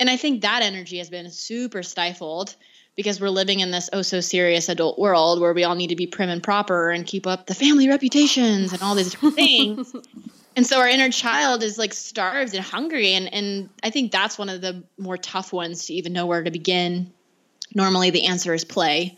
[0.01, 2.55] And I think that energy has been super stifled
[2.97, 5.97] because we're living in this oh so serious adult world where we all need to
[5.97, 9.95] be prim and proper and keep up the family reputations and all these different things.
[10.57, 14.39] and so our inner child is like starved and hungry and and I think that's
[14.39, 17.13] one of the more tough ones to even know where to begin.
[17.75, 19.17] Normally the answer is play.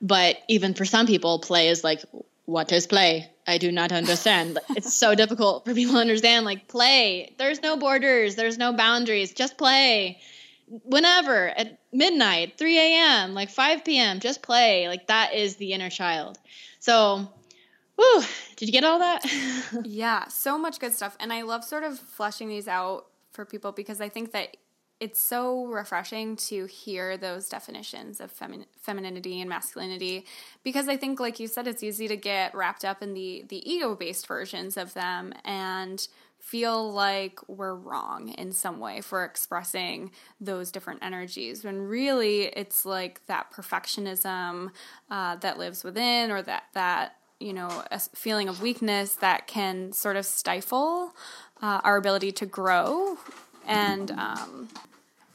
[0.00, 2.02] But even for some people play is like
[2.44, 3.30] what is play?
[3.46, 4.58] I do not understand.
[4.70, 7.34] it's so difficult for people to understand like play.
[7.38, 10.20] There's no borders, there's no boundaries, just play
[10.84, 14.88] whenever at midnight, 3 a.m., like 5 p.m., just play.
[14.88, 16.38] Like that is the inner child.
[16.78, 17.28] So,
[17.96, 18.24] whew,
[18.56, 19.20] did you get all that?
[19.84, 21.16] yeah, so much good stuff.
[21.20, 24.56] And I love sort of fleshing these out for people because I think that
[25.02, 30.24] it's so refreshing to hear those definitions of femi- femininity and masculinity
[30.62, 33.68] because I think like you said it's easy to get wrapped up in the the
[33.68, 36.06] ego-based versions of them and
[36.38, 42.86] feel like we're wrong in some way for expressing those different energies when really it's
[42.86, 44.70] like that perfectionism
[45.10, 49.92] uh, that lives within or that that you know a feeling of weakness that can
[49.92, 51.12] sort of stifle
[51.60, 53.18] uh, our ability to grow
[53.66, 54.68] and um,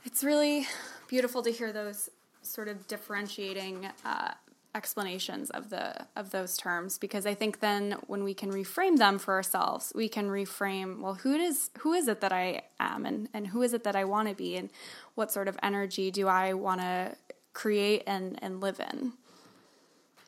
[0.08, 0.66] it's really
[1.10, 2.10] beautiful to hear those
[2.42, 4.32] sort of differentiating uh,
[4.74, 9.20] explanations of the of those terms because I think then when we can reframe them
[9.20, 13.28] for ourselves, we can reframe well who is who is it that I am and
[13.34, 14.70] and who is it that I want to be and
[15.16, 17.14] what sort of energy do I want to
[17.52, 19.12] create and and live in.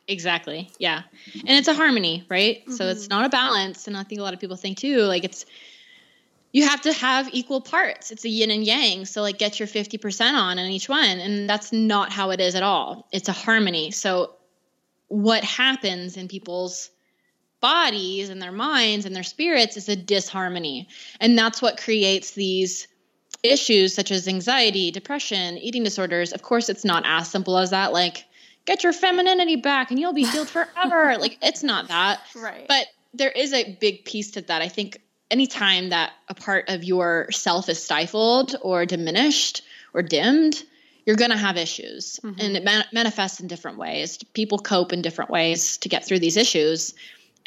[0.10, 0.70] Exactly.
[0.78, 1.04] Yeah.
[1.48, 2.62] And it's a harmony, right?
[2.63, 2.74] Mm-hmm.
[2.74, 3.18] So it's mm-hmm.
[3.18, 5.46] not a balance and I think a lot of people think too like it's
[6.51, 8.12] you have to have equal parts.
[8.12, 9.05] It's a yin and yang.
[9.05, 11.19] So, like, get your 50% on in each one.
[11.19, 13.07] And that's not how it is at all.
[13.12, 13.91] It's a harmony.
[13.91, 14.35] So,
[15.07, 16.89] what happens in people's
[17.62, 20.88] bodies and their minds and their spirits is a disharmony.
[21.19, 22.88] And that's what creates these
[23.43, 26.31] issues such as anxiety, depression, eating disorders.
[26.31, 27.93] Of course, it's not as simple as that.
[27.93, 28.25] Like,
[28.65, 31.17] get your femininity back and you'll be healed forever.
[31.19, 32.21] like, it's not that.
[32.35, 32.65] Right.
[32.67, 34.62] But there is a big piece to that.
[34.62, 35.01] I think
[35.32, 39.62] anytime that a part of your self is stifled or diminished
[39.94, 40.63] or dimmed,
[41.06, 42.20] you're going to have issues.
[42.24, 42.39] Mm-hmm.
[42.39, 44.18] and it man- manifests in different ways.
[44.34, 46.94] People cope in different ways to get through these issues.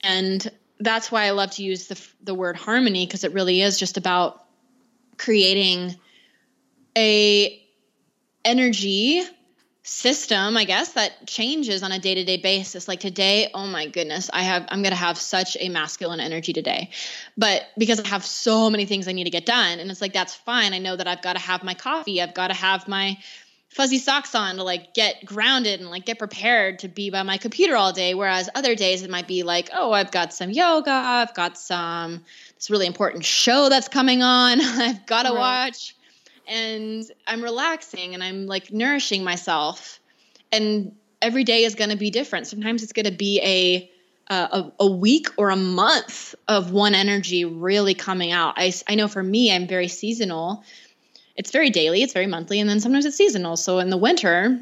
[0.03, 0.51] And
[0.83, 3.97] that's why i love to use the, the word harmony because it really is just
[3.97, 4.45] about
[5.17, 5.95] creating
[6.97, 7.63] a
[8.45, 9.23] energy
[9.85, 12.87] system i guess that changes on a day-to-day basis.
[12.87, 16.53] Like today oh my goodness i have i'm going to have such a masculine energy
[16.53, 16.91] today.
[17.37, 20.13] But because i have so many things i need to get done and it's like
[20.13, 20.73] that's fine.
[20.73, 22.23] I know that i've got to have my coffee.
[22.23, 23.19] I've got to have my
[23.71, 27.37] fuzzy socks on to like get grounded and like get prepared to be by my
[27.37, 28.15] computer all day.
[28.15, 30.93] Whereas other days it might be like oh i've got some yoga.
[30.93, 32.23] I've got some
[32.55, 34.61] this really important show that's coming on.
[34.61, 35.67] I've got to right.
[35.67, 35.97] watch
[36.47, 40.01] and i'm relaxing and i'm like nourishing myself
[40.51, 43.89] and every day is going to be different sometimes it's going to be a
[44.31, 48.55] a, a, week or a month of one energy really coming out.
[48.57, 50.65] I, I know for me, I'm very seasonal
[51.37, 53.57] it's very daily, it's very monthly, and then sometimes it's seasonal.
[53.57, 54.61] So in the winter,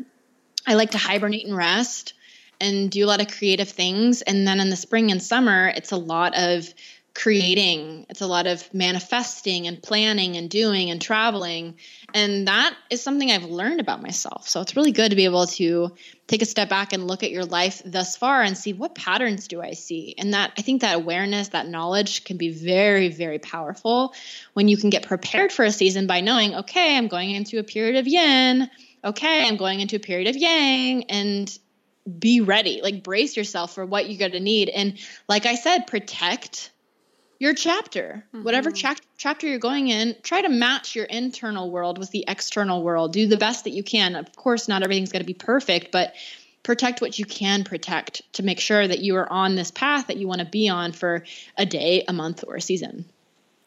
[0.67, 2.15] I like to hibernate and rest
[2.61, 4.23] and do a lot of creative things.
[4.23, 6.73] And then in the spring and summer, it's a lot of
[7.15, 11.75] creating, it's a lot of manifesting and planning and doing and traveling.
[12.15, 14.49] And that is something I've learned about myself.
[14.49, 15.95] So it's really good to be able to
[16.27, 19.49] take a step back and look at your life thus far and see what patterns
[19.49, 20.15] do I see.
[20.19, 24.15] And that I think that awareness, that knowledge can be very, very powerful
[24.53, 27.65] when you can get prepared for a season by knowing, okay, I'm going into a
[27.65, 28.71] period of yin.
[29.03, 31.05] Okay, I'm going into a period of yang.
[31.05, 31.59] And
[32.19, 34.69] be ready, like brace yourself for what you're going to need.
[34.69, 34.99] And
[35.29, 36.71] like I said, protect
[37.41, 38.23] your chapter.
[38.29, 38.45] Mm-hmm.
[38.45, 42.83] Whatever cha- chapter you're going in, try to match your internal world with the external
[42.83, 43.13] world.
[43.13, 44.15] Do the best that you can.
[44.15, 46.15] Of course, not everything's going to be perfect, but
[46.63, 50.19] protect what you can protect to make sure that you are on this path that
[50.19, 51.25] you want to be on for
[51.57, 53.07] a day, a month, or a season.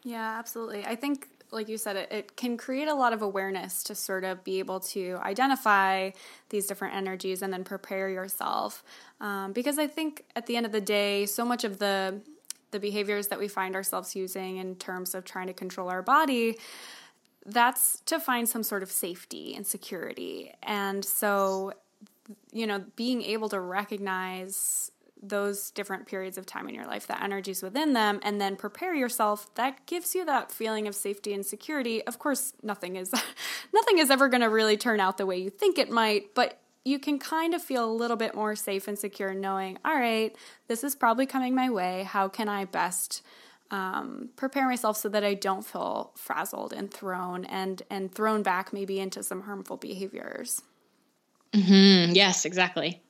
[0.03, 0.85] Yeah, absolutely.
[0.85, 4.23] I think like you said, it, it can create a lot of awareness to sort
[4.23, 6.09] of be able to identify
[6.49, 8.83] these different energies and then prepare yourself.
[9.21, 12.21] Um, because I think at the end of the day, so much of the
[12.73, 16.57] the behaviors that we find ourselves using in terms of trying to control our body
[17.45, 20.53] that's to find some sort of safety and security.
[20.63, 21.73] And so,
[22.51, 27.21] you know, being able to recognize those different periods of time in your life, the
[27.21, 31.45] energies within them, and then prepare yourself, that gives you that feeling of safety and
[31.45, 32.05] security.
[32.05, 33.11] Of course, nothing is
[33.73, 36.59] nothing is ever going to really turn out the way you think it might, but
[36.85, 40.35] you can kind of feel a little bit more safe and secure knowing, all right,
[40.67, 42.03] this is probably coming my way.
[42.03, 43.21] How can I best
[43.71, 48.73] um, prepare myself so that I don't feel frazzled and thrown and and thrown back
[48.73, 50.61] maybe into some harmful behaviors?
[51.53, 52.13] Mm-hmm.
[52.13, 53.01] Yes, exactly.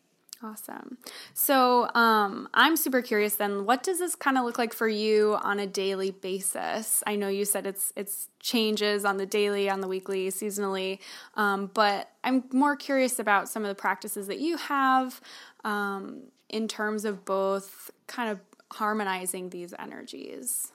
[0.44, 0.98] Awesome.
[1.34, 5.38] So um, I'm super curious then, what does this kind of look like for you
[5.42, 7.02] on a daily basis?
[7.08, 11.00] I know you said it's it's changes on the daily, on the weekly, seasonally,
[11.36, 15.22] um, but I'm more curious about some of the practices that you have
[15.64, 18.42] um, in terms of both kind of
[18.74, 20.74] harmonizing these energies.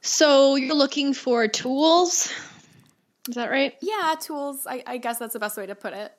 [0.00, 2.32] So you're looking for tools?
[3.28, 3.74] Is that right?
[3.80, 4.66] Yeah, tools.
[4.68, 6.12] I, I guess that's the best way to put it.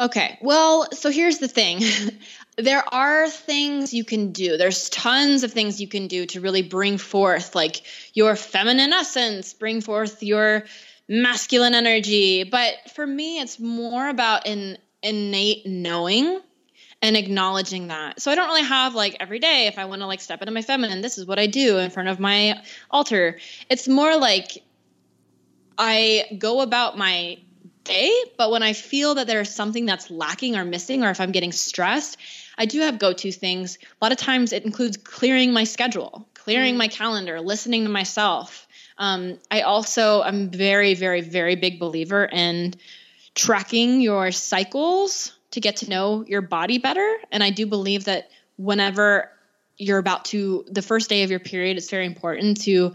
[0.00, 0.38] Okay.
[0.40, 1.82] Well, so here's the thing.
[2.56, 4.56] there are things you can do.
[4.56, 7.82] There's tons of things you can do to really bring forth like
[8.14, 10.64] your feminine essence, bring forth your
[11.06, 12.44] masculine energy.
[12.44, 16.40] But for me, it's more about an innate knowing
[17.02, 18.22] and acknowledging that.
[18.22, 20.52] So I don't really have like every day if I want to like step into
[20.52, 23.38] my feminine, this is what I do in front of my altar.
[23.68, 24.62] It's more like
[25.76, 27.38] I go about my
[27.90, 31.32] day, but when I feel that there's something that's lacking or missing, or if I'm
[31.32, 32.16] getting stressed,
[32.56, 33.78] I do have go to things.
[33.80, 38.66] A lot of times it includes clearing my schedule, clearing my calendar, listening to myself.
[38.98, 42.74] Um, I also, I'm very, very, very big believer in
[43.34, 47.16] tracking your cycles to get to know your body better.
[47.32, 49.30] And I do believe that whenever
[49.78, 52.92] you're about to the first day of your period it's very important to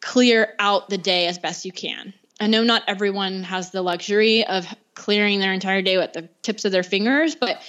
[0.00, 4.46] clear out the day as best you can I know not everyone has the luxury
[4.46, 7.60] of clearing their entire day with the tips of their fingers, but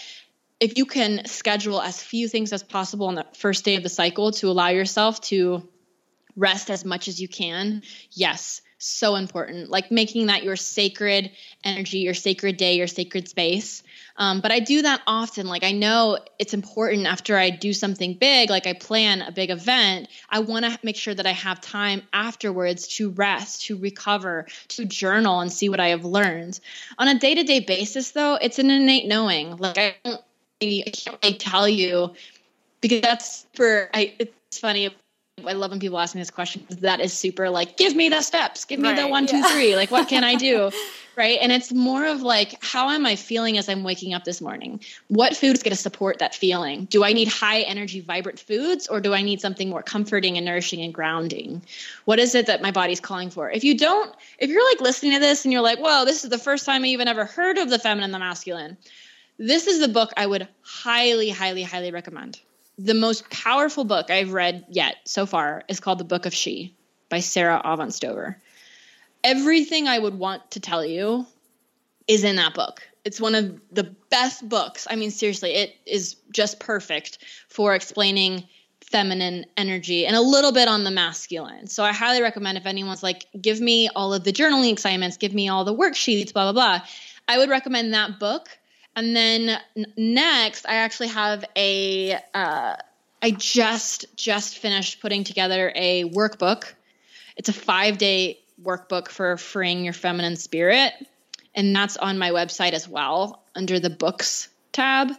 [0.60, 3.90] if you can schedule as few things as possible on the first day of the
[3.90, 5.68] cycle to allow yourself to
[6.36, 9.70] rest as much as you can, yes, so important.
[9.70, 11.32] Like making that your sacred
[11.64, 13.84] energy, your sacred day, your sacred space.
[14.16, 15.48] Um, but I do that often.
[15.48, 19.50] Like I know it's important after I do something big, like I plan a big
[19.50, 24.48] event, I want to make sure that I have time afterwards to rest, to recover,
[24.70, 26.60] to journal and see what I have learned.
[26.98, 29.58] On a day to day basis, though, it's an innate knowing.
[29.58, 29.96] Like I,
[30.62, 32.14] I can't really tell you
[32.82, 34.14] because that's for I.
[34.20, 34.90] It's funny
[35.48, 36.66] I love when people ask me this question.
[36.70, 39.76] That is super like, give me the steps, give me right, the one, two, three.
[39.76, 40.72] Like, what can I do?
[41.16, 41.38] right.
[41.42, 44.80] And it's more of like, how am I feeling as I'm waking up this morning?
[45.08, 46.86] What food is going to support that feeling?
[46.86, 50.46] Do I need high energy, vibrant foods, or do I need something more comforting and
[50.46, 51.62] nourishing and grounding?
[52.06, 53.50] What is it that my body's calling for?
[53.52, 56.30] If you don't, if you're like listening to this and you're like, whoa, this is
[56.30, 58.78] the first time I even ever heard of the feminine the masculine,
[59.38, 62.40] this is the book I would highly, highly, highly recommend
[62.80, 66.74] the most powerful book I've read yet so far is called The Book of She
[67.10, 68.42] by Sara Avant Stover.
[69.22, 71.26] Everything I would want to tell you
[72.08, 72.82] is in that book.
[73.04, 74.88] It's one of the best books.
[74.90, 77.18] I mean, seriously, it is just perfect
[77.50, 78.46] for explaining
[78.80, 81.68] feminine energy and a little bit on the masculine.
[81.68, 85.34] So I highly recommend if anyone's like, give me all of the journaling assignments, give
[85.34, 86.88] me all the worksheets, blah, blah, blah.
[87.28, 88.58] I would recommend that book
[88.96, 89.60] and then
[89.98, 92.14] next, I actually have a.
[92.34, 92.76] Uh,
[93.22, 96.74] I just just finished putting together a workbook.
[97.36, 100.94] It's a five day workbook for freeing your feminine spirit.
[101.56, 105.12] And that's on my website as well under the books tab.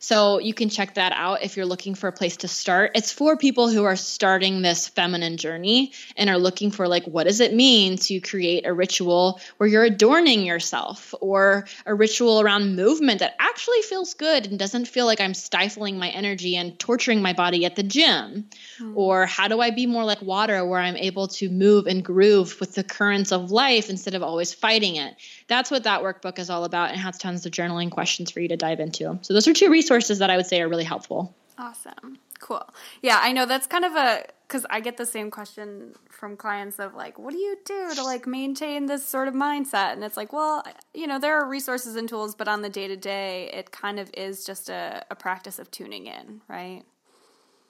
[0.00, 2.92] So you can check that out if you're looking for a place to start.
[2.94, 7.24] It's for people who are starting this feminine journey and are looking for like what
[7.24, 12.76] does it mean to create a ritual where you're adorning yourself or a ritual around
[12.76, 17.20] movement that actually feels good and doesn't feel like I'm stifling my energy and torturing
[17.20, 18.48] my body at the gym.
[18.80, 18.96] Mm.
[18.96, 22.60] Or how do I be more like water where I'm able to move and groove
[22.60, 25.16] with the currents of life instead of always fighting it?
[25.48, 28.48] That's what that workbook is all about and has tons of journaling questions for you
[28.48, 29.18] to dive into.
[29.22, 31.34] So those are two resources resources that I would say are really helpful.
[31.56, 32.18] Awesome.
[32.40, 32.62] Cool.
[33.02, 36.78] Yeah, I know that's kind of a because I get the same question from clients
[36.78, 39.92] of like, what do you do to like maintain this sort of mindset?
[39.92, 40.62] And it's like, well,
[40.94, 43.98] you know, there are resources and tools, but on the day to day, it kind
[43.98, 46.82] of is just a, a practice of tuning in, right?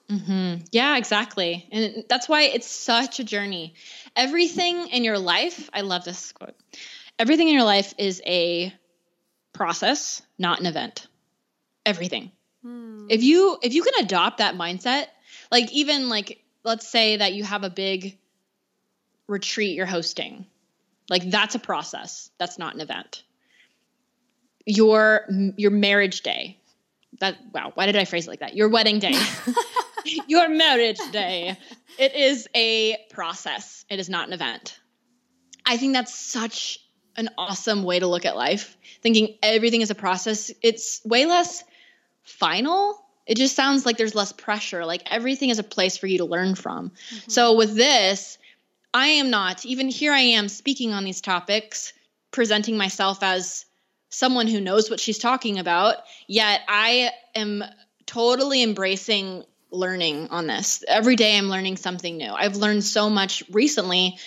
[0.09, 0.65] Mm-hmm.
[0.71, 1.67] Yeah, exactly.
[1.73, 3.75] And that's why it's such a journey.
[4.17, 6.57] Everything in your life, I love this quote.
[7.19, 8.73] Everything in your life is a
[9.53, 11.09] process, not an event
[11.89, 12.31] everything.
[12.63, 13.07] Hmm.
[13.09, 15.07] If you if you can adopt that mindset,
[15.51, 18.19] like even like let's say that you have a big
[19.27, 20.47] retreat you're hosting.
[21.09, 22.31] Like that's a process.
[22.39, 23.23] That's not an event.
[24.67, 25.27] Your
[25.57, 26.59] your marriage day.
[27.21, 28.55] That wow, why did I phrase it like that?
[28.55, 29.19] Your wedding day.
[30.27, 31.57] your marriage day.
[31.99, 33.85] It is a process.
[33.89, 34.79] It is not an event.
[35.65, 36.79] I think that's such
[37.17, 38.77] an awesome way to look at life.
[39.03, 40.51] Thinking everything is a process.
[40.63, 41.65] It's way less
[42.29, 46.19] final it just sounds like there's less pressure like everything is a place for you
[46.19, 46.91] to learn from.
[46.91, 47.31] Mm-hmm.
[47.31, 48.39] so with this
[48.95, 51.93] i am not even here i am speaking on these topics
[52.31, 53.65] presenting myself as
[54.11, 57.65] someone who knows what she's talking about yet i am
[58.07, 60.83] totally embracing learning on this.
[60.89, 62.33] Every day i'm learning something new.
[62.33, 64.19] I've learned so much recently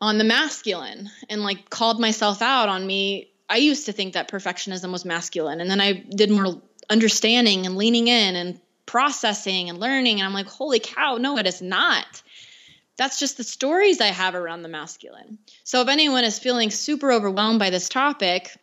[0.00, 3.30] on the masculine and like called myself out on me.
[3.48, 6.62] I used to think that perfectionism was masculine and then i did more
[6.92, 10.20] understanding and leaning in and processing and learning.
[10.20, 12.22] And I'm like, holy cow, no, it is not.
[12.96, 15.38] That's just the stories I have around the masculine.
[15.64, 18.54] So if anyone is feeling super overwhelmed by this topic,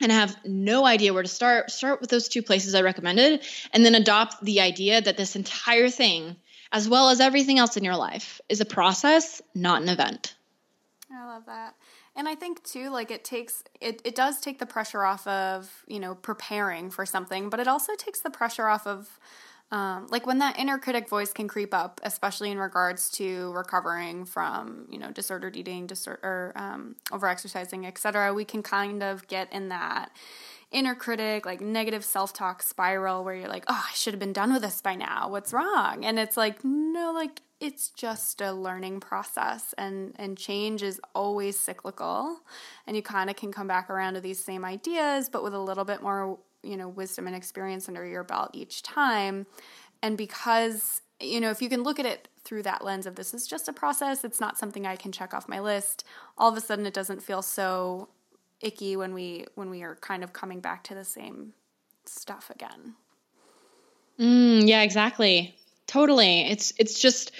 [0.00, 3.42] and have no idea where to start, start with those two places I recommended,
[3.72, 6.36] and then adopt the idea that this entire thing,
[6.72, 10.34] as well as everything else in your life, is a process, not an event.
[11.12, 11.74] I love that.
[12.20, 15.84] And I think too, like it takes it, it does take the pressure off of,
[15.86, 19.18] you know, preparing for something, but it also takes the pressure off of
[19.70, 24.26] um, like when that inner critic voice can creep up, especially in regards to recovering
[24.26, 28.34] from, you know, disordered eating, disorder, um, overexercising, etc.
[28.34, 30.10] We can kind of get in that
[30.70, 34.34] inner critic, like negative self talk spiral where you're like, oh, I should have been
[34.34, 35.30] done with this by now.
[35.30, 36.04] What's wrong?
[36.04, 41.58] And it's like, no, like it's just a learning process and and change is always
[41.58, 42.40] cyclical.
[42.86, 45.60] And you kind of can come back around to these same ideas but with a
[45.60, 49.46] little bit more you know wisdom and experience under your belt each time.
[50.02, 53.34] And because you know if you can look at it through that lens of this
[53.34, 56.04] is just a process it's not something i can check off my list
[56.38, 58.08] all of a sudden it doesn't feel so
[58.60, 61.52] icky when we when we are kind of coming back to the same
[62.04, 62.94] stuff again.
[64.18, 65.56] Mm, yeah exactly
[65.90, 66.42] Totally.
[66.42, 67.32] It's it's just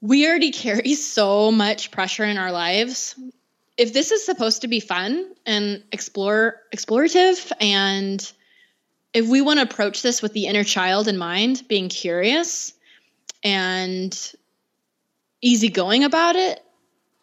[0.00, 3.16] we already carry so much pressure in our lives.
[3.76, 8.32] If this is supposed to be fun and explore explorative and
[9.12, 12.72] if we want to approach this with the inner child in mind, being curious
[13.42, 14.32] and
[15.40, 16.60] easygoing about it,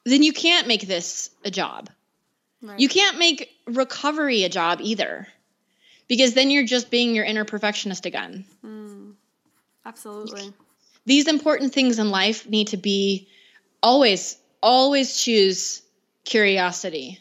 [0.04, 1.90] then you can't make this a job.
[2.62, 2.80] Right.
[2.80, 5.28] You can't make recovery a job either.
[6.08, 8.46] Because then you're just being your inner perfectionist again.
[8.64, 9.14] Mm,
[9.86, 10.54] absolutely
[11.06, 13.28] these important things in life need to be
[13.82, 15.82] always, always choose
[16.24, 17.20] curiosity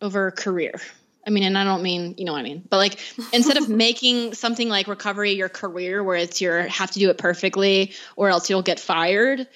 [0.00, 0.80] over career.
[1.26, 2.98] I mean, and I don't mean, you know what I mean, but like
[3.32, 7.18] instead of making something like recovery your career where it's your have to do it
[7.18, 9.46] perfectly or else you'll get fired,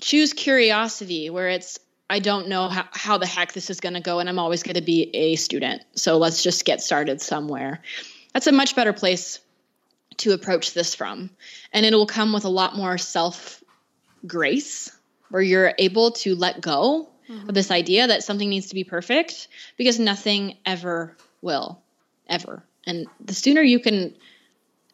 [0.00, 4.00] choose curiosity where it's I don't know how, how the heck this is going to
[4.00, 5.82] go and I'm always going to be a student.
[5.94, 7.80] So let's just get started somewhere.
[8.34, 9.40] That's a much better place
[10.22, 11.30] to approach this from.
[11.72, 13.62] And it will come with a lot more self
[14.26, 14.90] grace
[15.30, 17.48] where you're able to let go mm-hmm.
[17.48, 21.80] of this idea that something needs to be perfect because nothing ever will,
[22.28, 22.62] ever.
[22.86, 24.14] And the sooner you can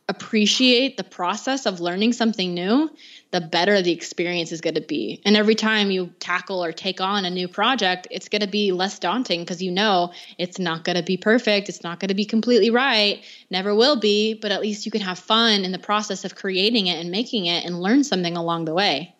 [0.08, 2.90] appreciate the process of learning something new,
[3.30, 5.20] the better the experience is going to be.
[5.24, 8.72] And every time you tackle or take on a new project, it's going to be
[8.72, 11.68] less daunting because you know it's not going to be perfect.
[11.68, 15.02] It's not going to be completely right, never will be, but at least you can
[15.02, 18.64] have fun in the process of creating it and making it and learn something along
[18.64, 19.14] the way.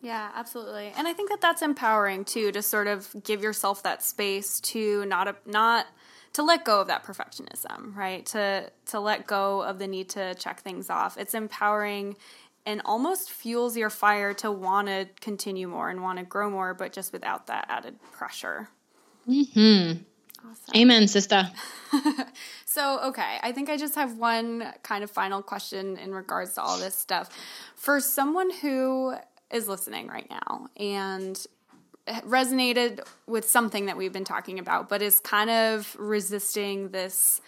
[0.00, 0.92] Yeah, absolutely.
[0.96, 5.06] And I think that that's empowering too to sort of give yourself that space to
[5.06, 5.86] not a, not
[6.34, 8.26] to let go of that perfectionism, right?
[8.26, 11.16] To to let go of the need to check things off.
[11.16, 12.16] It's empowering
[12.66, 16.74] and almost fuels your fire to want to continue more and want to grow more,
[16.74, 18.68] but just without that added pressure.
[19.28, 20.04] Mhm.
[20.40, 20.76] Awesome.
[20.76, 21.50] Amen, sister.
[22.66, 26.62] so, okay, I think I just have one kind of final question in regards to
[26.62, 27.30] all this stuff.
[27.76, 29.14] For someone who
[29.50, 31.46] is listening right now and
[32.06, 37.40] resonated with something that we've been talking about, but is kind of resisting this.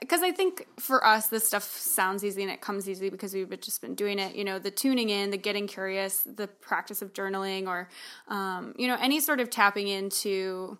[0.00, 3.48] Because I think for us, this stuff sounds easy and it comes easy because we've
[3.60, 4.36] just been doing it.
[4.36, 7.88] You know, the tuning in, the getting curious, the practice of journaling, or,
[8.28, 10.78] um, you know, any sort of tapping into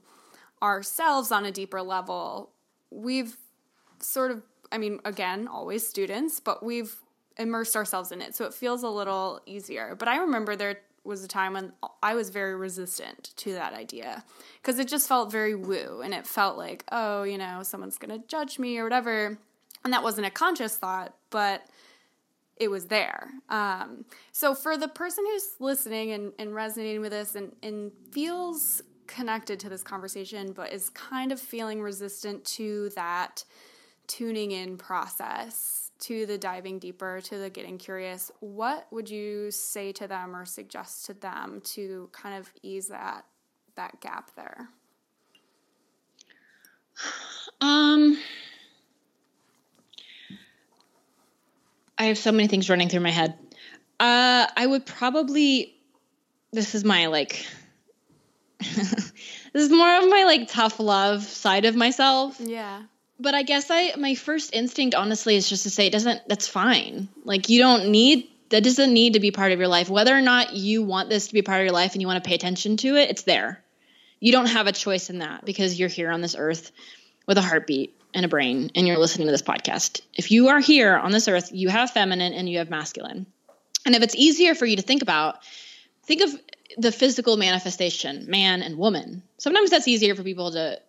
[0.63, 2.51] ourselves on a deeper level.
[2.91, 3.37] We've
[3.99, 6.95] sort of, I mean, again, always students, but we've
[7.37, 8.35] immersed ourselves in it.
[8.35, 9.97] So it feels a little easier.
[9.99, 11.73] But I remember there was a time when
[12.03, 14.25] I was very resistant to that idea
[14.61, 18.21] because it just felt very woo and it felt like, oh, you know, someone's going
[18.21, 19.39] to judge me or whatever.
[19.85, 21.67] And that wasn't a conscious thought, but
[22.57, 23.31] it was there.
[23.49, 28.83] Um, so for the person who's listening and, and resonating with this and, and feels
[29.09, 33.45] connected to this conversation, but is kind of feeling resistant to that
[34.07, 39.93] tuning in process to the diving deeper, to the getting curious, what would you say
[39.93, 43.25] to them or suggest to them to kind of ease that
[43.77, 44.69] that gap there?
[47.61, 48.19] Um
[51.97, 53.39] I have so many things running through my head.
[54.01, 55.77] Uh I would probably
[56.53, 57.47] this is my like
[58.59, 59.13] this
[59.55, 62.41] is more of my like tough love side of myself.
[62.41, 62.83] Yeah
[63.23, 66.49] but I guess I my first instinct honestly is just to say it doesn't that's
[66.49, 67.09] fine.
[67.25, 69.89] Like you don't need that doesn't need to be part of your life.
[69.89, 72.23] Whether or not you want this to be part of your life and you want
[72.23, 73.63] to pay attention to it, it's there.
[74.21, 76.71] You don't have a choice in that because you're here on this earth
[77.27, 80.03] with a heartbeat and a brain and you're listening to this podcast.
[80.15, 83.27] If you are here on this earth, you have feminine and you have masculine.
[83.87, 85.39] And if it's easier for you to think about,
[86.05, 86.39] think of
[86.77, 89.23] the physical manifestation, man and woman.
[89.39, 90.81] Sometimes that's easier for people to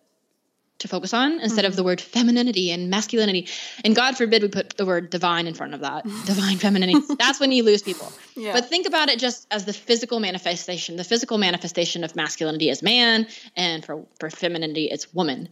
[0.84, 1.70] to focus on instead mm-hmm.
[1.70, 3.48] of the word femininity and masculinity.
[3.84, 6.04] And God forbid we put the word divine in front of that.
[6.26, 7.14] divine femininity.
[7.18, 8.12] That's when you lose people.
[8.36, 8.52] Yeah.
[8.52, 10.96] But think about it just as the physical manifestation.
[10.96, 13.26] The physical manifestation of masculinity is man,
[13.56, 15.48] and for, for femininity, it's woman.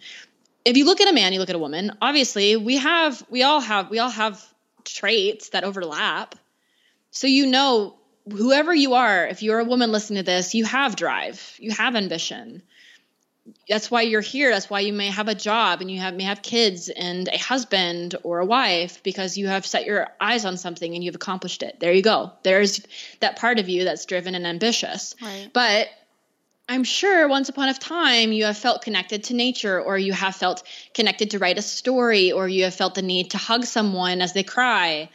[0.66, 3.43] If you look at a man, you look at a woman, obviously we have we
[3.43, 4.45] all have we all have
[4.85, 6.35] traits that overlap.
[7.11, 7.97] So you know
[8.30, 11.97] whoever you are, if you're a woman listening to this, you have drive, you have
[11.97, 12.62] ambition
[13.68, 14.51] that's why you're here.
[14.51, 17.38] That's why you may have a job and you have may have kids and a
[17.38, 21.62] husband or a wife because you have set your eyes on something and you've accomplished
[21.62, 21.80] it.
[21.80, 22.32] There you go.
[22.43, 22.80] There's
[23.20, 25.14] that part of you that's driven and ambitious.
[25.20, 25.51] Right.
[25.53, 25.88] but
[26.68, 30.36] i'm sure once upon a time you have felt connected to nature or you have
[30.36, 30.62] felt
[30.95, 34.32] connected to write a story or you have felt the need to hug someone as
[34.32, 35.09] they cry.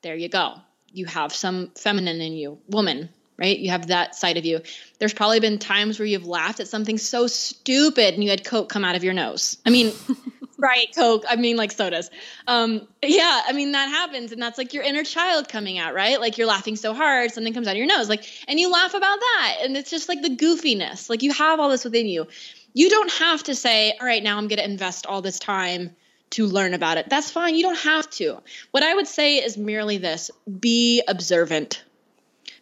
[0.00, 0.54] There you go.
[0.92, 3.58] You have some feminine in you woman right?
[3.58, 4.60] You have that side of you.
[4.98, 8.68] There's probably been times where you've laughed at something so stupid and you had Coke
[8.68, 9.56] come out of your nose.
[9.66, 9.92] I mean,
[10.58, 11.24] right, Coke.
[11.28, 12.10] I mean, like sodas.
[12.46, 14.32] Um, yeah, I mean, that happens.
[14.32, 16.20] And that's like your inner child coming out, right?
[16.20, 18.08] Like you're laughing so hard, something comes out of your nose.
[18.08, 19.58] Like, and you laugh about that.
[19.62, 21.10] And it's just like the goofiness.
[21.10, 22.28] Like you have all this within you.
[22.72, 25.94] You don't have to say, all right, now I'm going to invest all this time
[26.30, 27.08] to learn about it.
[27.08, 27.54] That's fine.
[27.54, 28.40] You don't have to.
[28.72, 31.84] What I would say is merely this be observant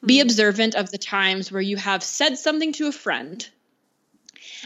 [0.05, 0.23] be mm-hmm.
[0.23, 3.49] observant of the times where you have said something to a friend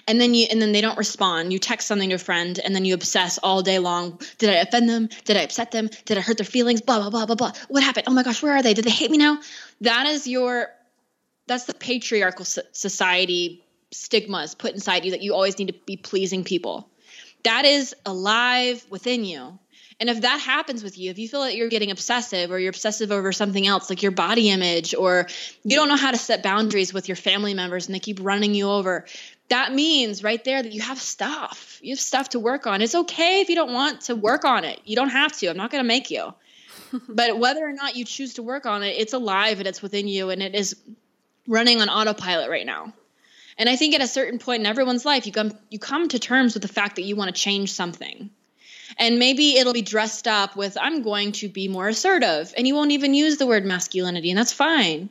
[0.07, 1.53] and then you and then they don't respond.
[1.53, 4.21] You text something to a friend and then you obsess all day long.
[4.39, 5.09] Did i offend them?
[5.25, 5.91] Did i upset them?
[6.05, 6.81] Did i hurt their feelings?
[6.81, 7.53] Blah blah blah blah blah.
[7.69, 8.07] What happened?
[8.09, 8.75] Oh my gosh where are they?
[8.75, 9.41] Did they hate me now?
[9.81, 10.69] That is your
[11.47, 16.45] that's the patriarchal society stigmas put inside you that you always need to be pleasing
[16.45, 16.89] people.
[17.45, 19.59] That is alive within you
[19.99, 22.71] and if that happens with you, if you feel that you're getting obsessive or you're
[22.71, 25.27] obsessive over something else like your body image or
[25.65, 28.55] you don't know how to set boundaries with your family members and they keep running
[28.55, 29.07] you over,
[29.49, 31.81] that means right there that you have stuff.
[31.83, 32.83] You have stuff to work on.
[32.83, 34.81] It's okay if you don't want to work on it.
[34.85, 35.49] You don't have to.
[35.49, 36.35] I'm not going to make you.
[37.09, 40.09] but whether or not you choose to work on it, it's alive and it's within
[40.09, 40.77] you and it is
[41.49, 42.93] running on autopilot right now.
[43.57, 46.19] And I think at a certain point in everyone's life, you come you come to
[46.19, 48.29] terms with the fact that you want to change something.
[48.99, 52.53] And maybe it'll be dressed up with, I'm going to be more assertive.
[52.57, 55.09] And you won't even use the word masculinity, and that's fine.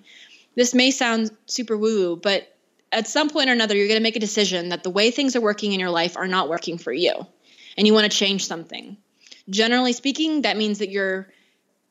[0.55, 2.55] This may sound super woo woo, but
[2.91, 5.35] at some point or another, you're going to make a decision that the way things
[5.35, 7.25] are working in your life are not working for you.
[7.77, 8.95] And you want to change something.
[9.49, 11.27] Generally speaking, that means that you're,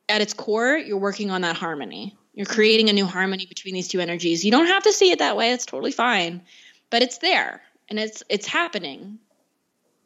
[0.08, 2.16] at its core, you're working on that harmony.
[2.34, 4.44] You're creating a new harmony between these two energies.
[4.44, 5.52] You don't have to see it that way.
[5.52, 6.42] It's totally fine.
[6.90, 9.18] But it's there and it's it's happening.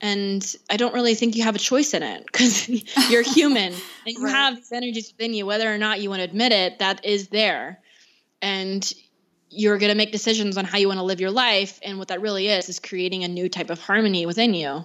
[0.01, 2.69] And I don't really think you have a choice in it because
[3.11, 3.73] you're human
[4.07, 4.35] and you right.
[4.35, 7.29] have these energies within you, whether or not you want to admit it, that is
[7.29, 7.81] there.
[8.41, 8.91] And
[9.51, 11.81] you're going to make decisions on how you want to live your life.
[11.83, 14.85] And what that really is, is creating a new type of harmony within you.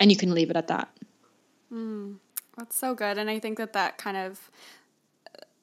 [0.00, 0.88] And you can leave it at that.
[1.72, 2.16] Mm,
[2.56, 3.18] that's so good.
[3.18, 4.50] And I think that that kind of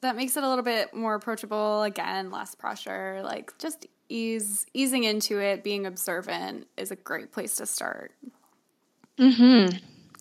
[0.00, 5.04] that makes it a little bit more approachable again less pressure like just ease easing
[5.04, 8.12] into it being observant is a great place to start
[9.18, 9.76] mm-hmm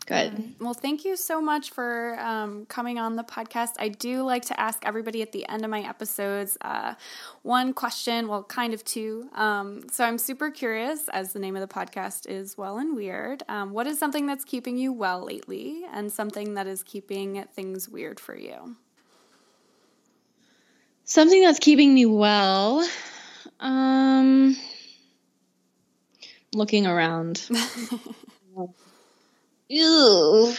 [0.05, 0.35] Good.
[0.35, 3.71] Um, well, thank you so much for um, coming on the podcast.
[3.79, 6.93] I do like to ask everybody at the end of my episodes uh,
[7.41, 9.27] one question, well, kind of two.
[9.33, 13.41] Um, so I'm super curious, as the name of the podcast is Well and Weird.
[13.49, 17.89] Um, what is something that's keeping you well lately and something that is keeping things
[17.89, 18.75] weird for you?
[21.03, 22.87] Something that's keeping me well.
[23.59, 24.55] Um,
[26.53, 27.49] looking around.
[29.67, 30.53] Ew.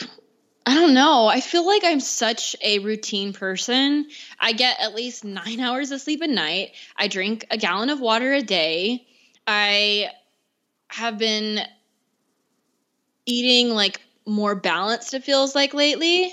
[0.68, 1.26] I don't know.
[1.26, 4.08] I feel like I'm such a routine person.
[4.40, 6.72] I get at least nine hours of sleep a night.
[6.96, 9.06] I drink a gallon of water a day.
[9.46, 10.10] I
[10.88, 11.60] have been
[13.26, 16.32] eating like more balanced, it feels like lately.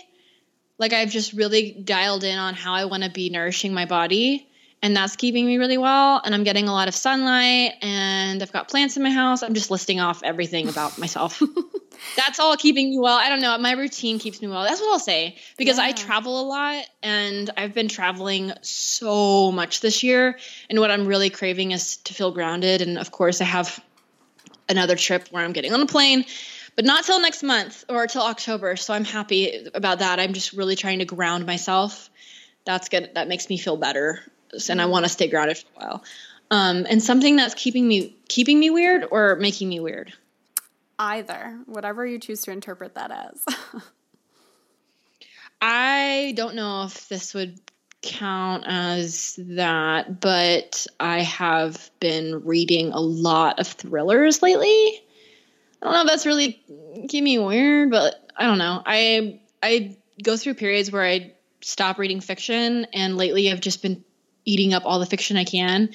[0.79, 4.47] Like I've just really dialed in on how I want to be nourishing my body
[4.83, 6.21] and that's keeping me really well.
[6.23, 9.41] And I'm getting a lot of sunlight, and I've got plants in my house.
[9.41, 11.41] I'm just listing off everything about myself.
[12.17, 13.17] that's all keeping me well.
[13.17, 13.57] I don't know.
[13.57, 14.63] My routine keeps me well.
[14.63, 15.85] That's what I'll say because yeah.
[15.85, 20.37] I travel a lot, and I've been traveling so much this year.
[20.69, 22.81] And what I'm really craving is to feel grounded.
[22.81, 23.81] And of course, I have
[24.67, 26.25] another trip where I'm getting on a plane
[26.75, 28.75] but not till next month or till October.
[28.75, 30.19] So I'm happy about that.
[30.19, 32.09] I'm just really trying to ground myself.
[32.65, 33.11] That's good.
[33.13, 34.23] That makes me feel better
[34.69, 36.03] and I want to stay grounded for a while.
[36.51, 40.13] Um, and something that's keeping me keeping me weird or making me weird.
[40.99, 43.45] Either, whatever you choose to interpret that as.
[45.61, 47.59] I don't know if this would
[48.03, 55.01] count as that, but I have been reading a lot of thrillers lately.
[55.81, 56.61] I don't know if that's really
[57.09, 58.83] keeping me weird, but I don't know.
[58.85, 64.03] I I go through periods where I stop reading fiction, and lately I've just been
[64.45, 65.89] eating up all the fiction I can.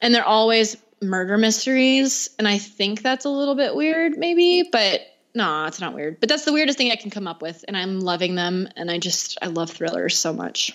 [0.00, 2.30] And they're always murder mysteries.
[2.38, 5.00] And I think that's a little bit weird, maybe, but
[5.34, 6.20] no, it's not weird.
[6.20, 7.64] But that's the weirdest thing I can come up with.
[7.68, 8.68] And I'm loving them.
[8.76, 10.72] And I just, I love thrillers so much.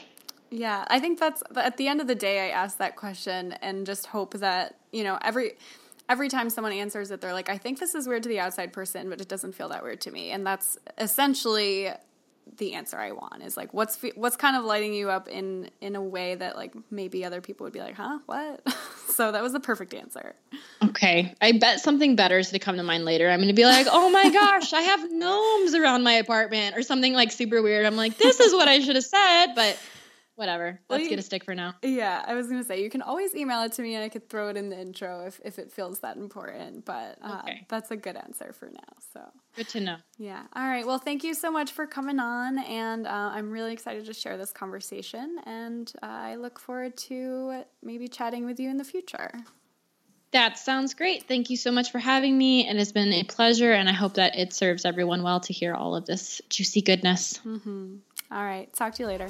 [0.49, 3.87] Yeah, I think that's at the end of the day, I ask that question and
[3.87, 5.53] just hope that, you know, every
[6.09, 8.71] every time someone answers it, they're like, I think this is weird to the outside
[8.71, 10.29] person, but it doesn't feel that weird to me.
[10.29, 11.89] And that's essentially
[12.57, 15.95] the answer I want is like what's what's kind of lighting you up in in
[15.95, 18.19] a way that like maybe other people would be like, "Huh?
[18.25, 18.61] What?"
[19.09, 20.35] so that was the perfect answer.
[20.83, 21.33] Okay.
[21.41, 23.29] I bet something better is to come to mind later.
[23.29, 26.81] I'm going to be like, "Oh my gosh, I have gnomes around my apartment" or
[26.83, 27.85] something like super weird.
[27.85, 29.77] I'm like, "This is what I should have said," but
[30.35, 30.79] whatever.
[30.89, 31.75] Let's get a stick for now.
[31.81, 34.29] Yeah, I was gonna say you can always email it to me and I could
[34.29, 36.85] throw it in the intro if, if it feels that important.
[36.85, 37.65] But uh, okay.
[37.69, 38.93] that's a good answer for now.
[39.13, 39.21] So
[39.55, 39.97] good to know.
[40.17, 40.43] Yeah.
[40.55, 40.85] All right.
[40.85, 44.37] Well, thank you so much for coming on, and uh, I'm really excited to share
[44.37, 49.31] this conversation, and uh, I look forward to maybe chatting with you in the future.
[50.33, 51.27] That sounds great.
[51.27, 52.67] Thank you so much for having me.
[52.67, 55.75] It has been a pleasure, and I hope that it serves everyone well to hear
[55.75, 57.39] all of this juicy goodness.
[57.45, 57.97] Mm-hmm.
[58.33, 58.73] All right.
[58.73, 59.29] Talk to you later.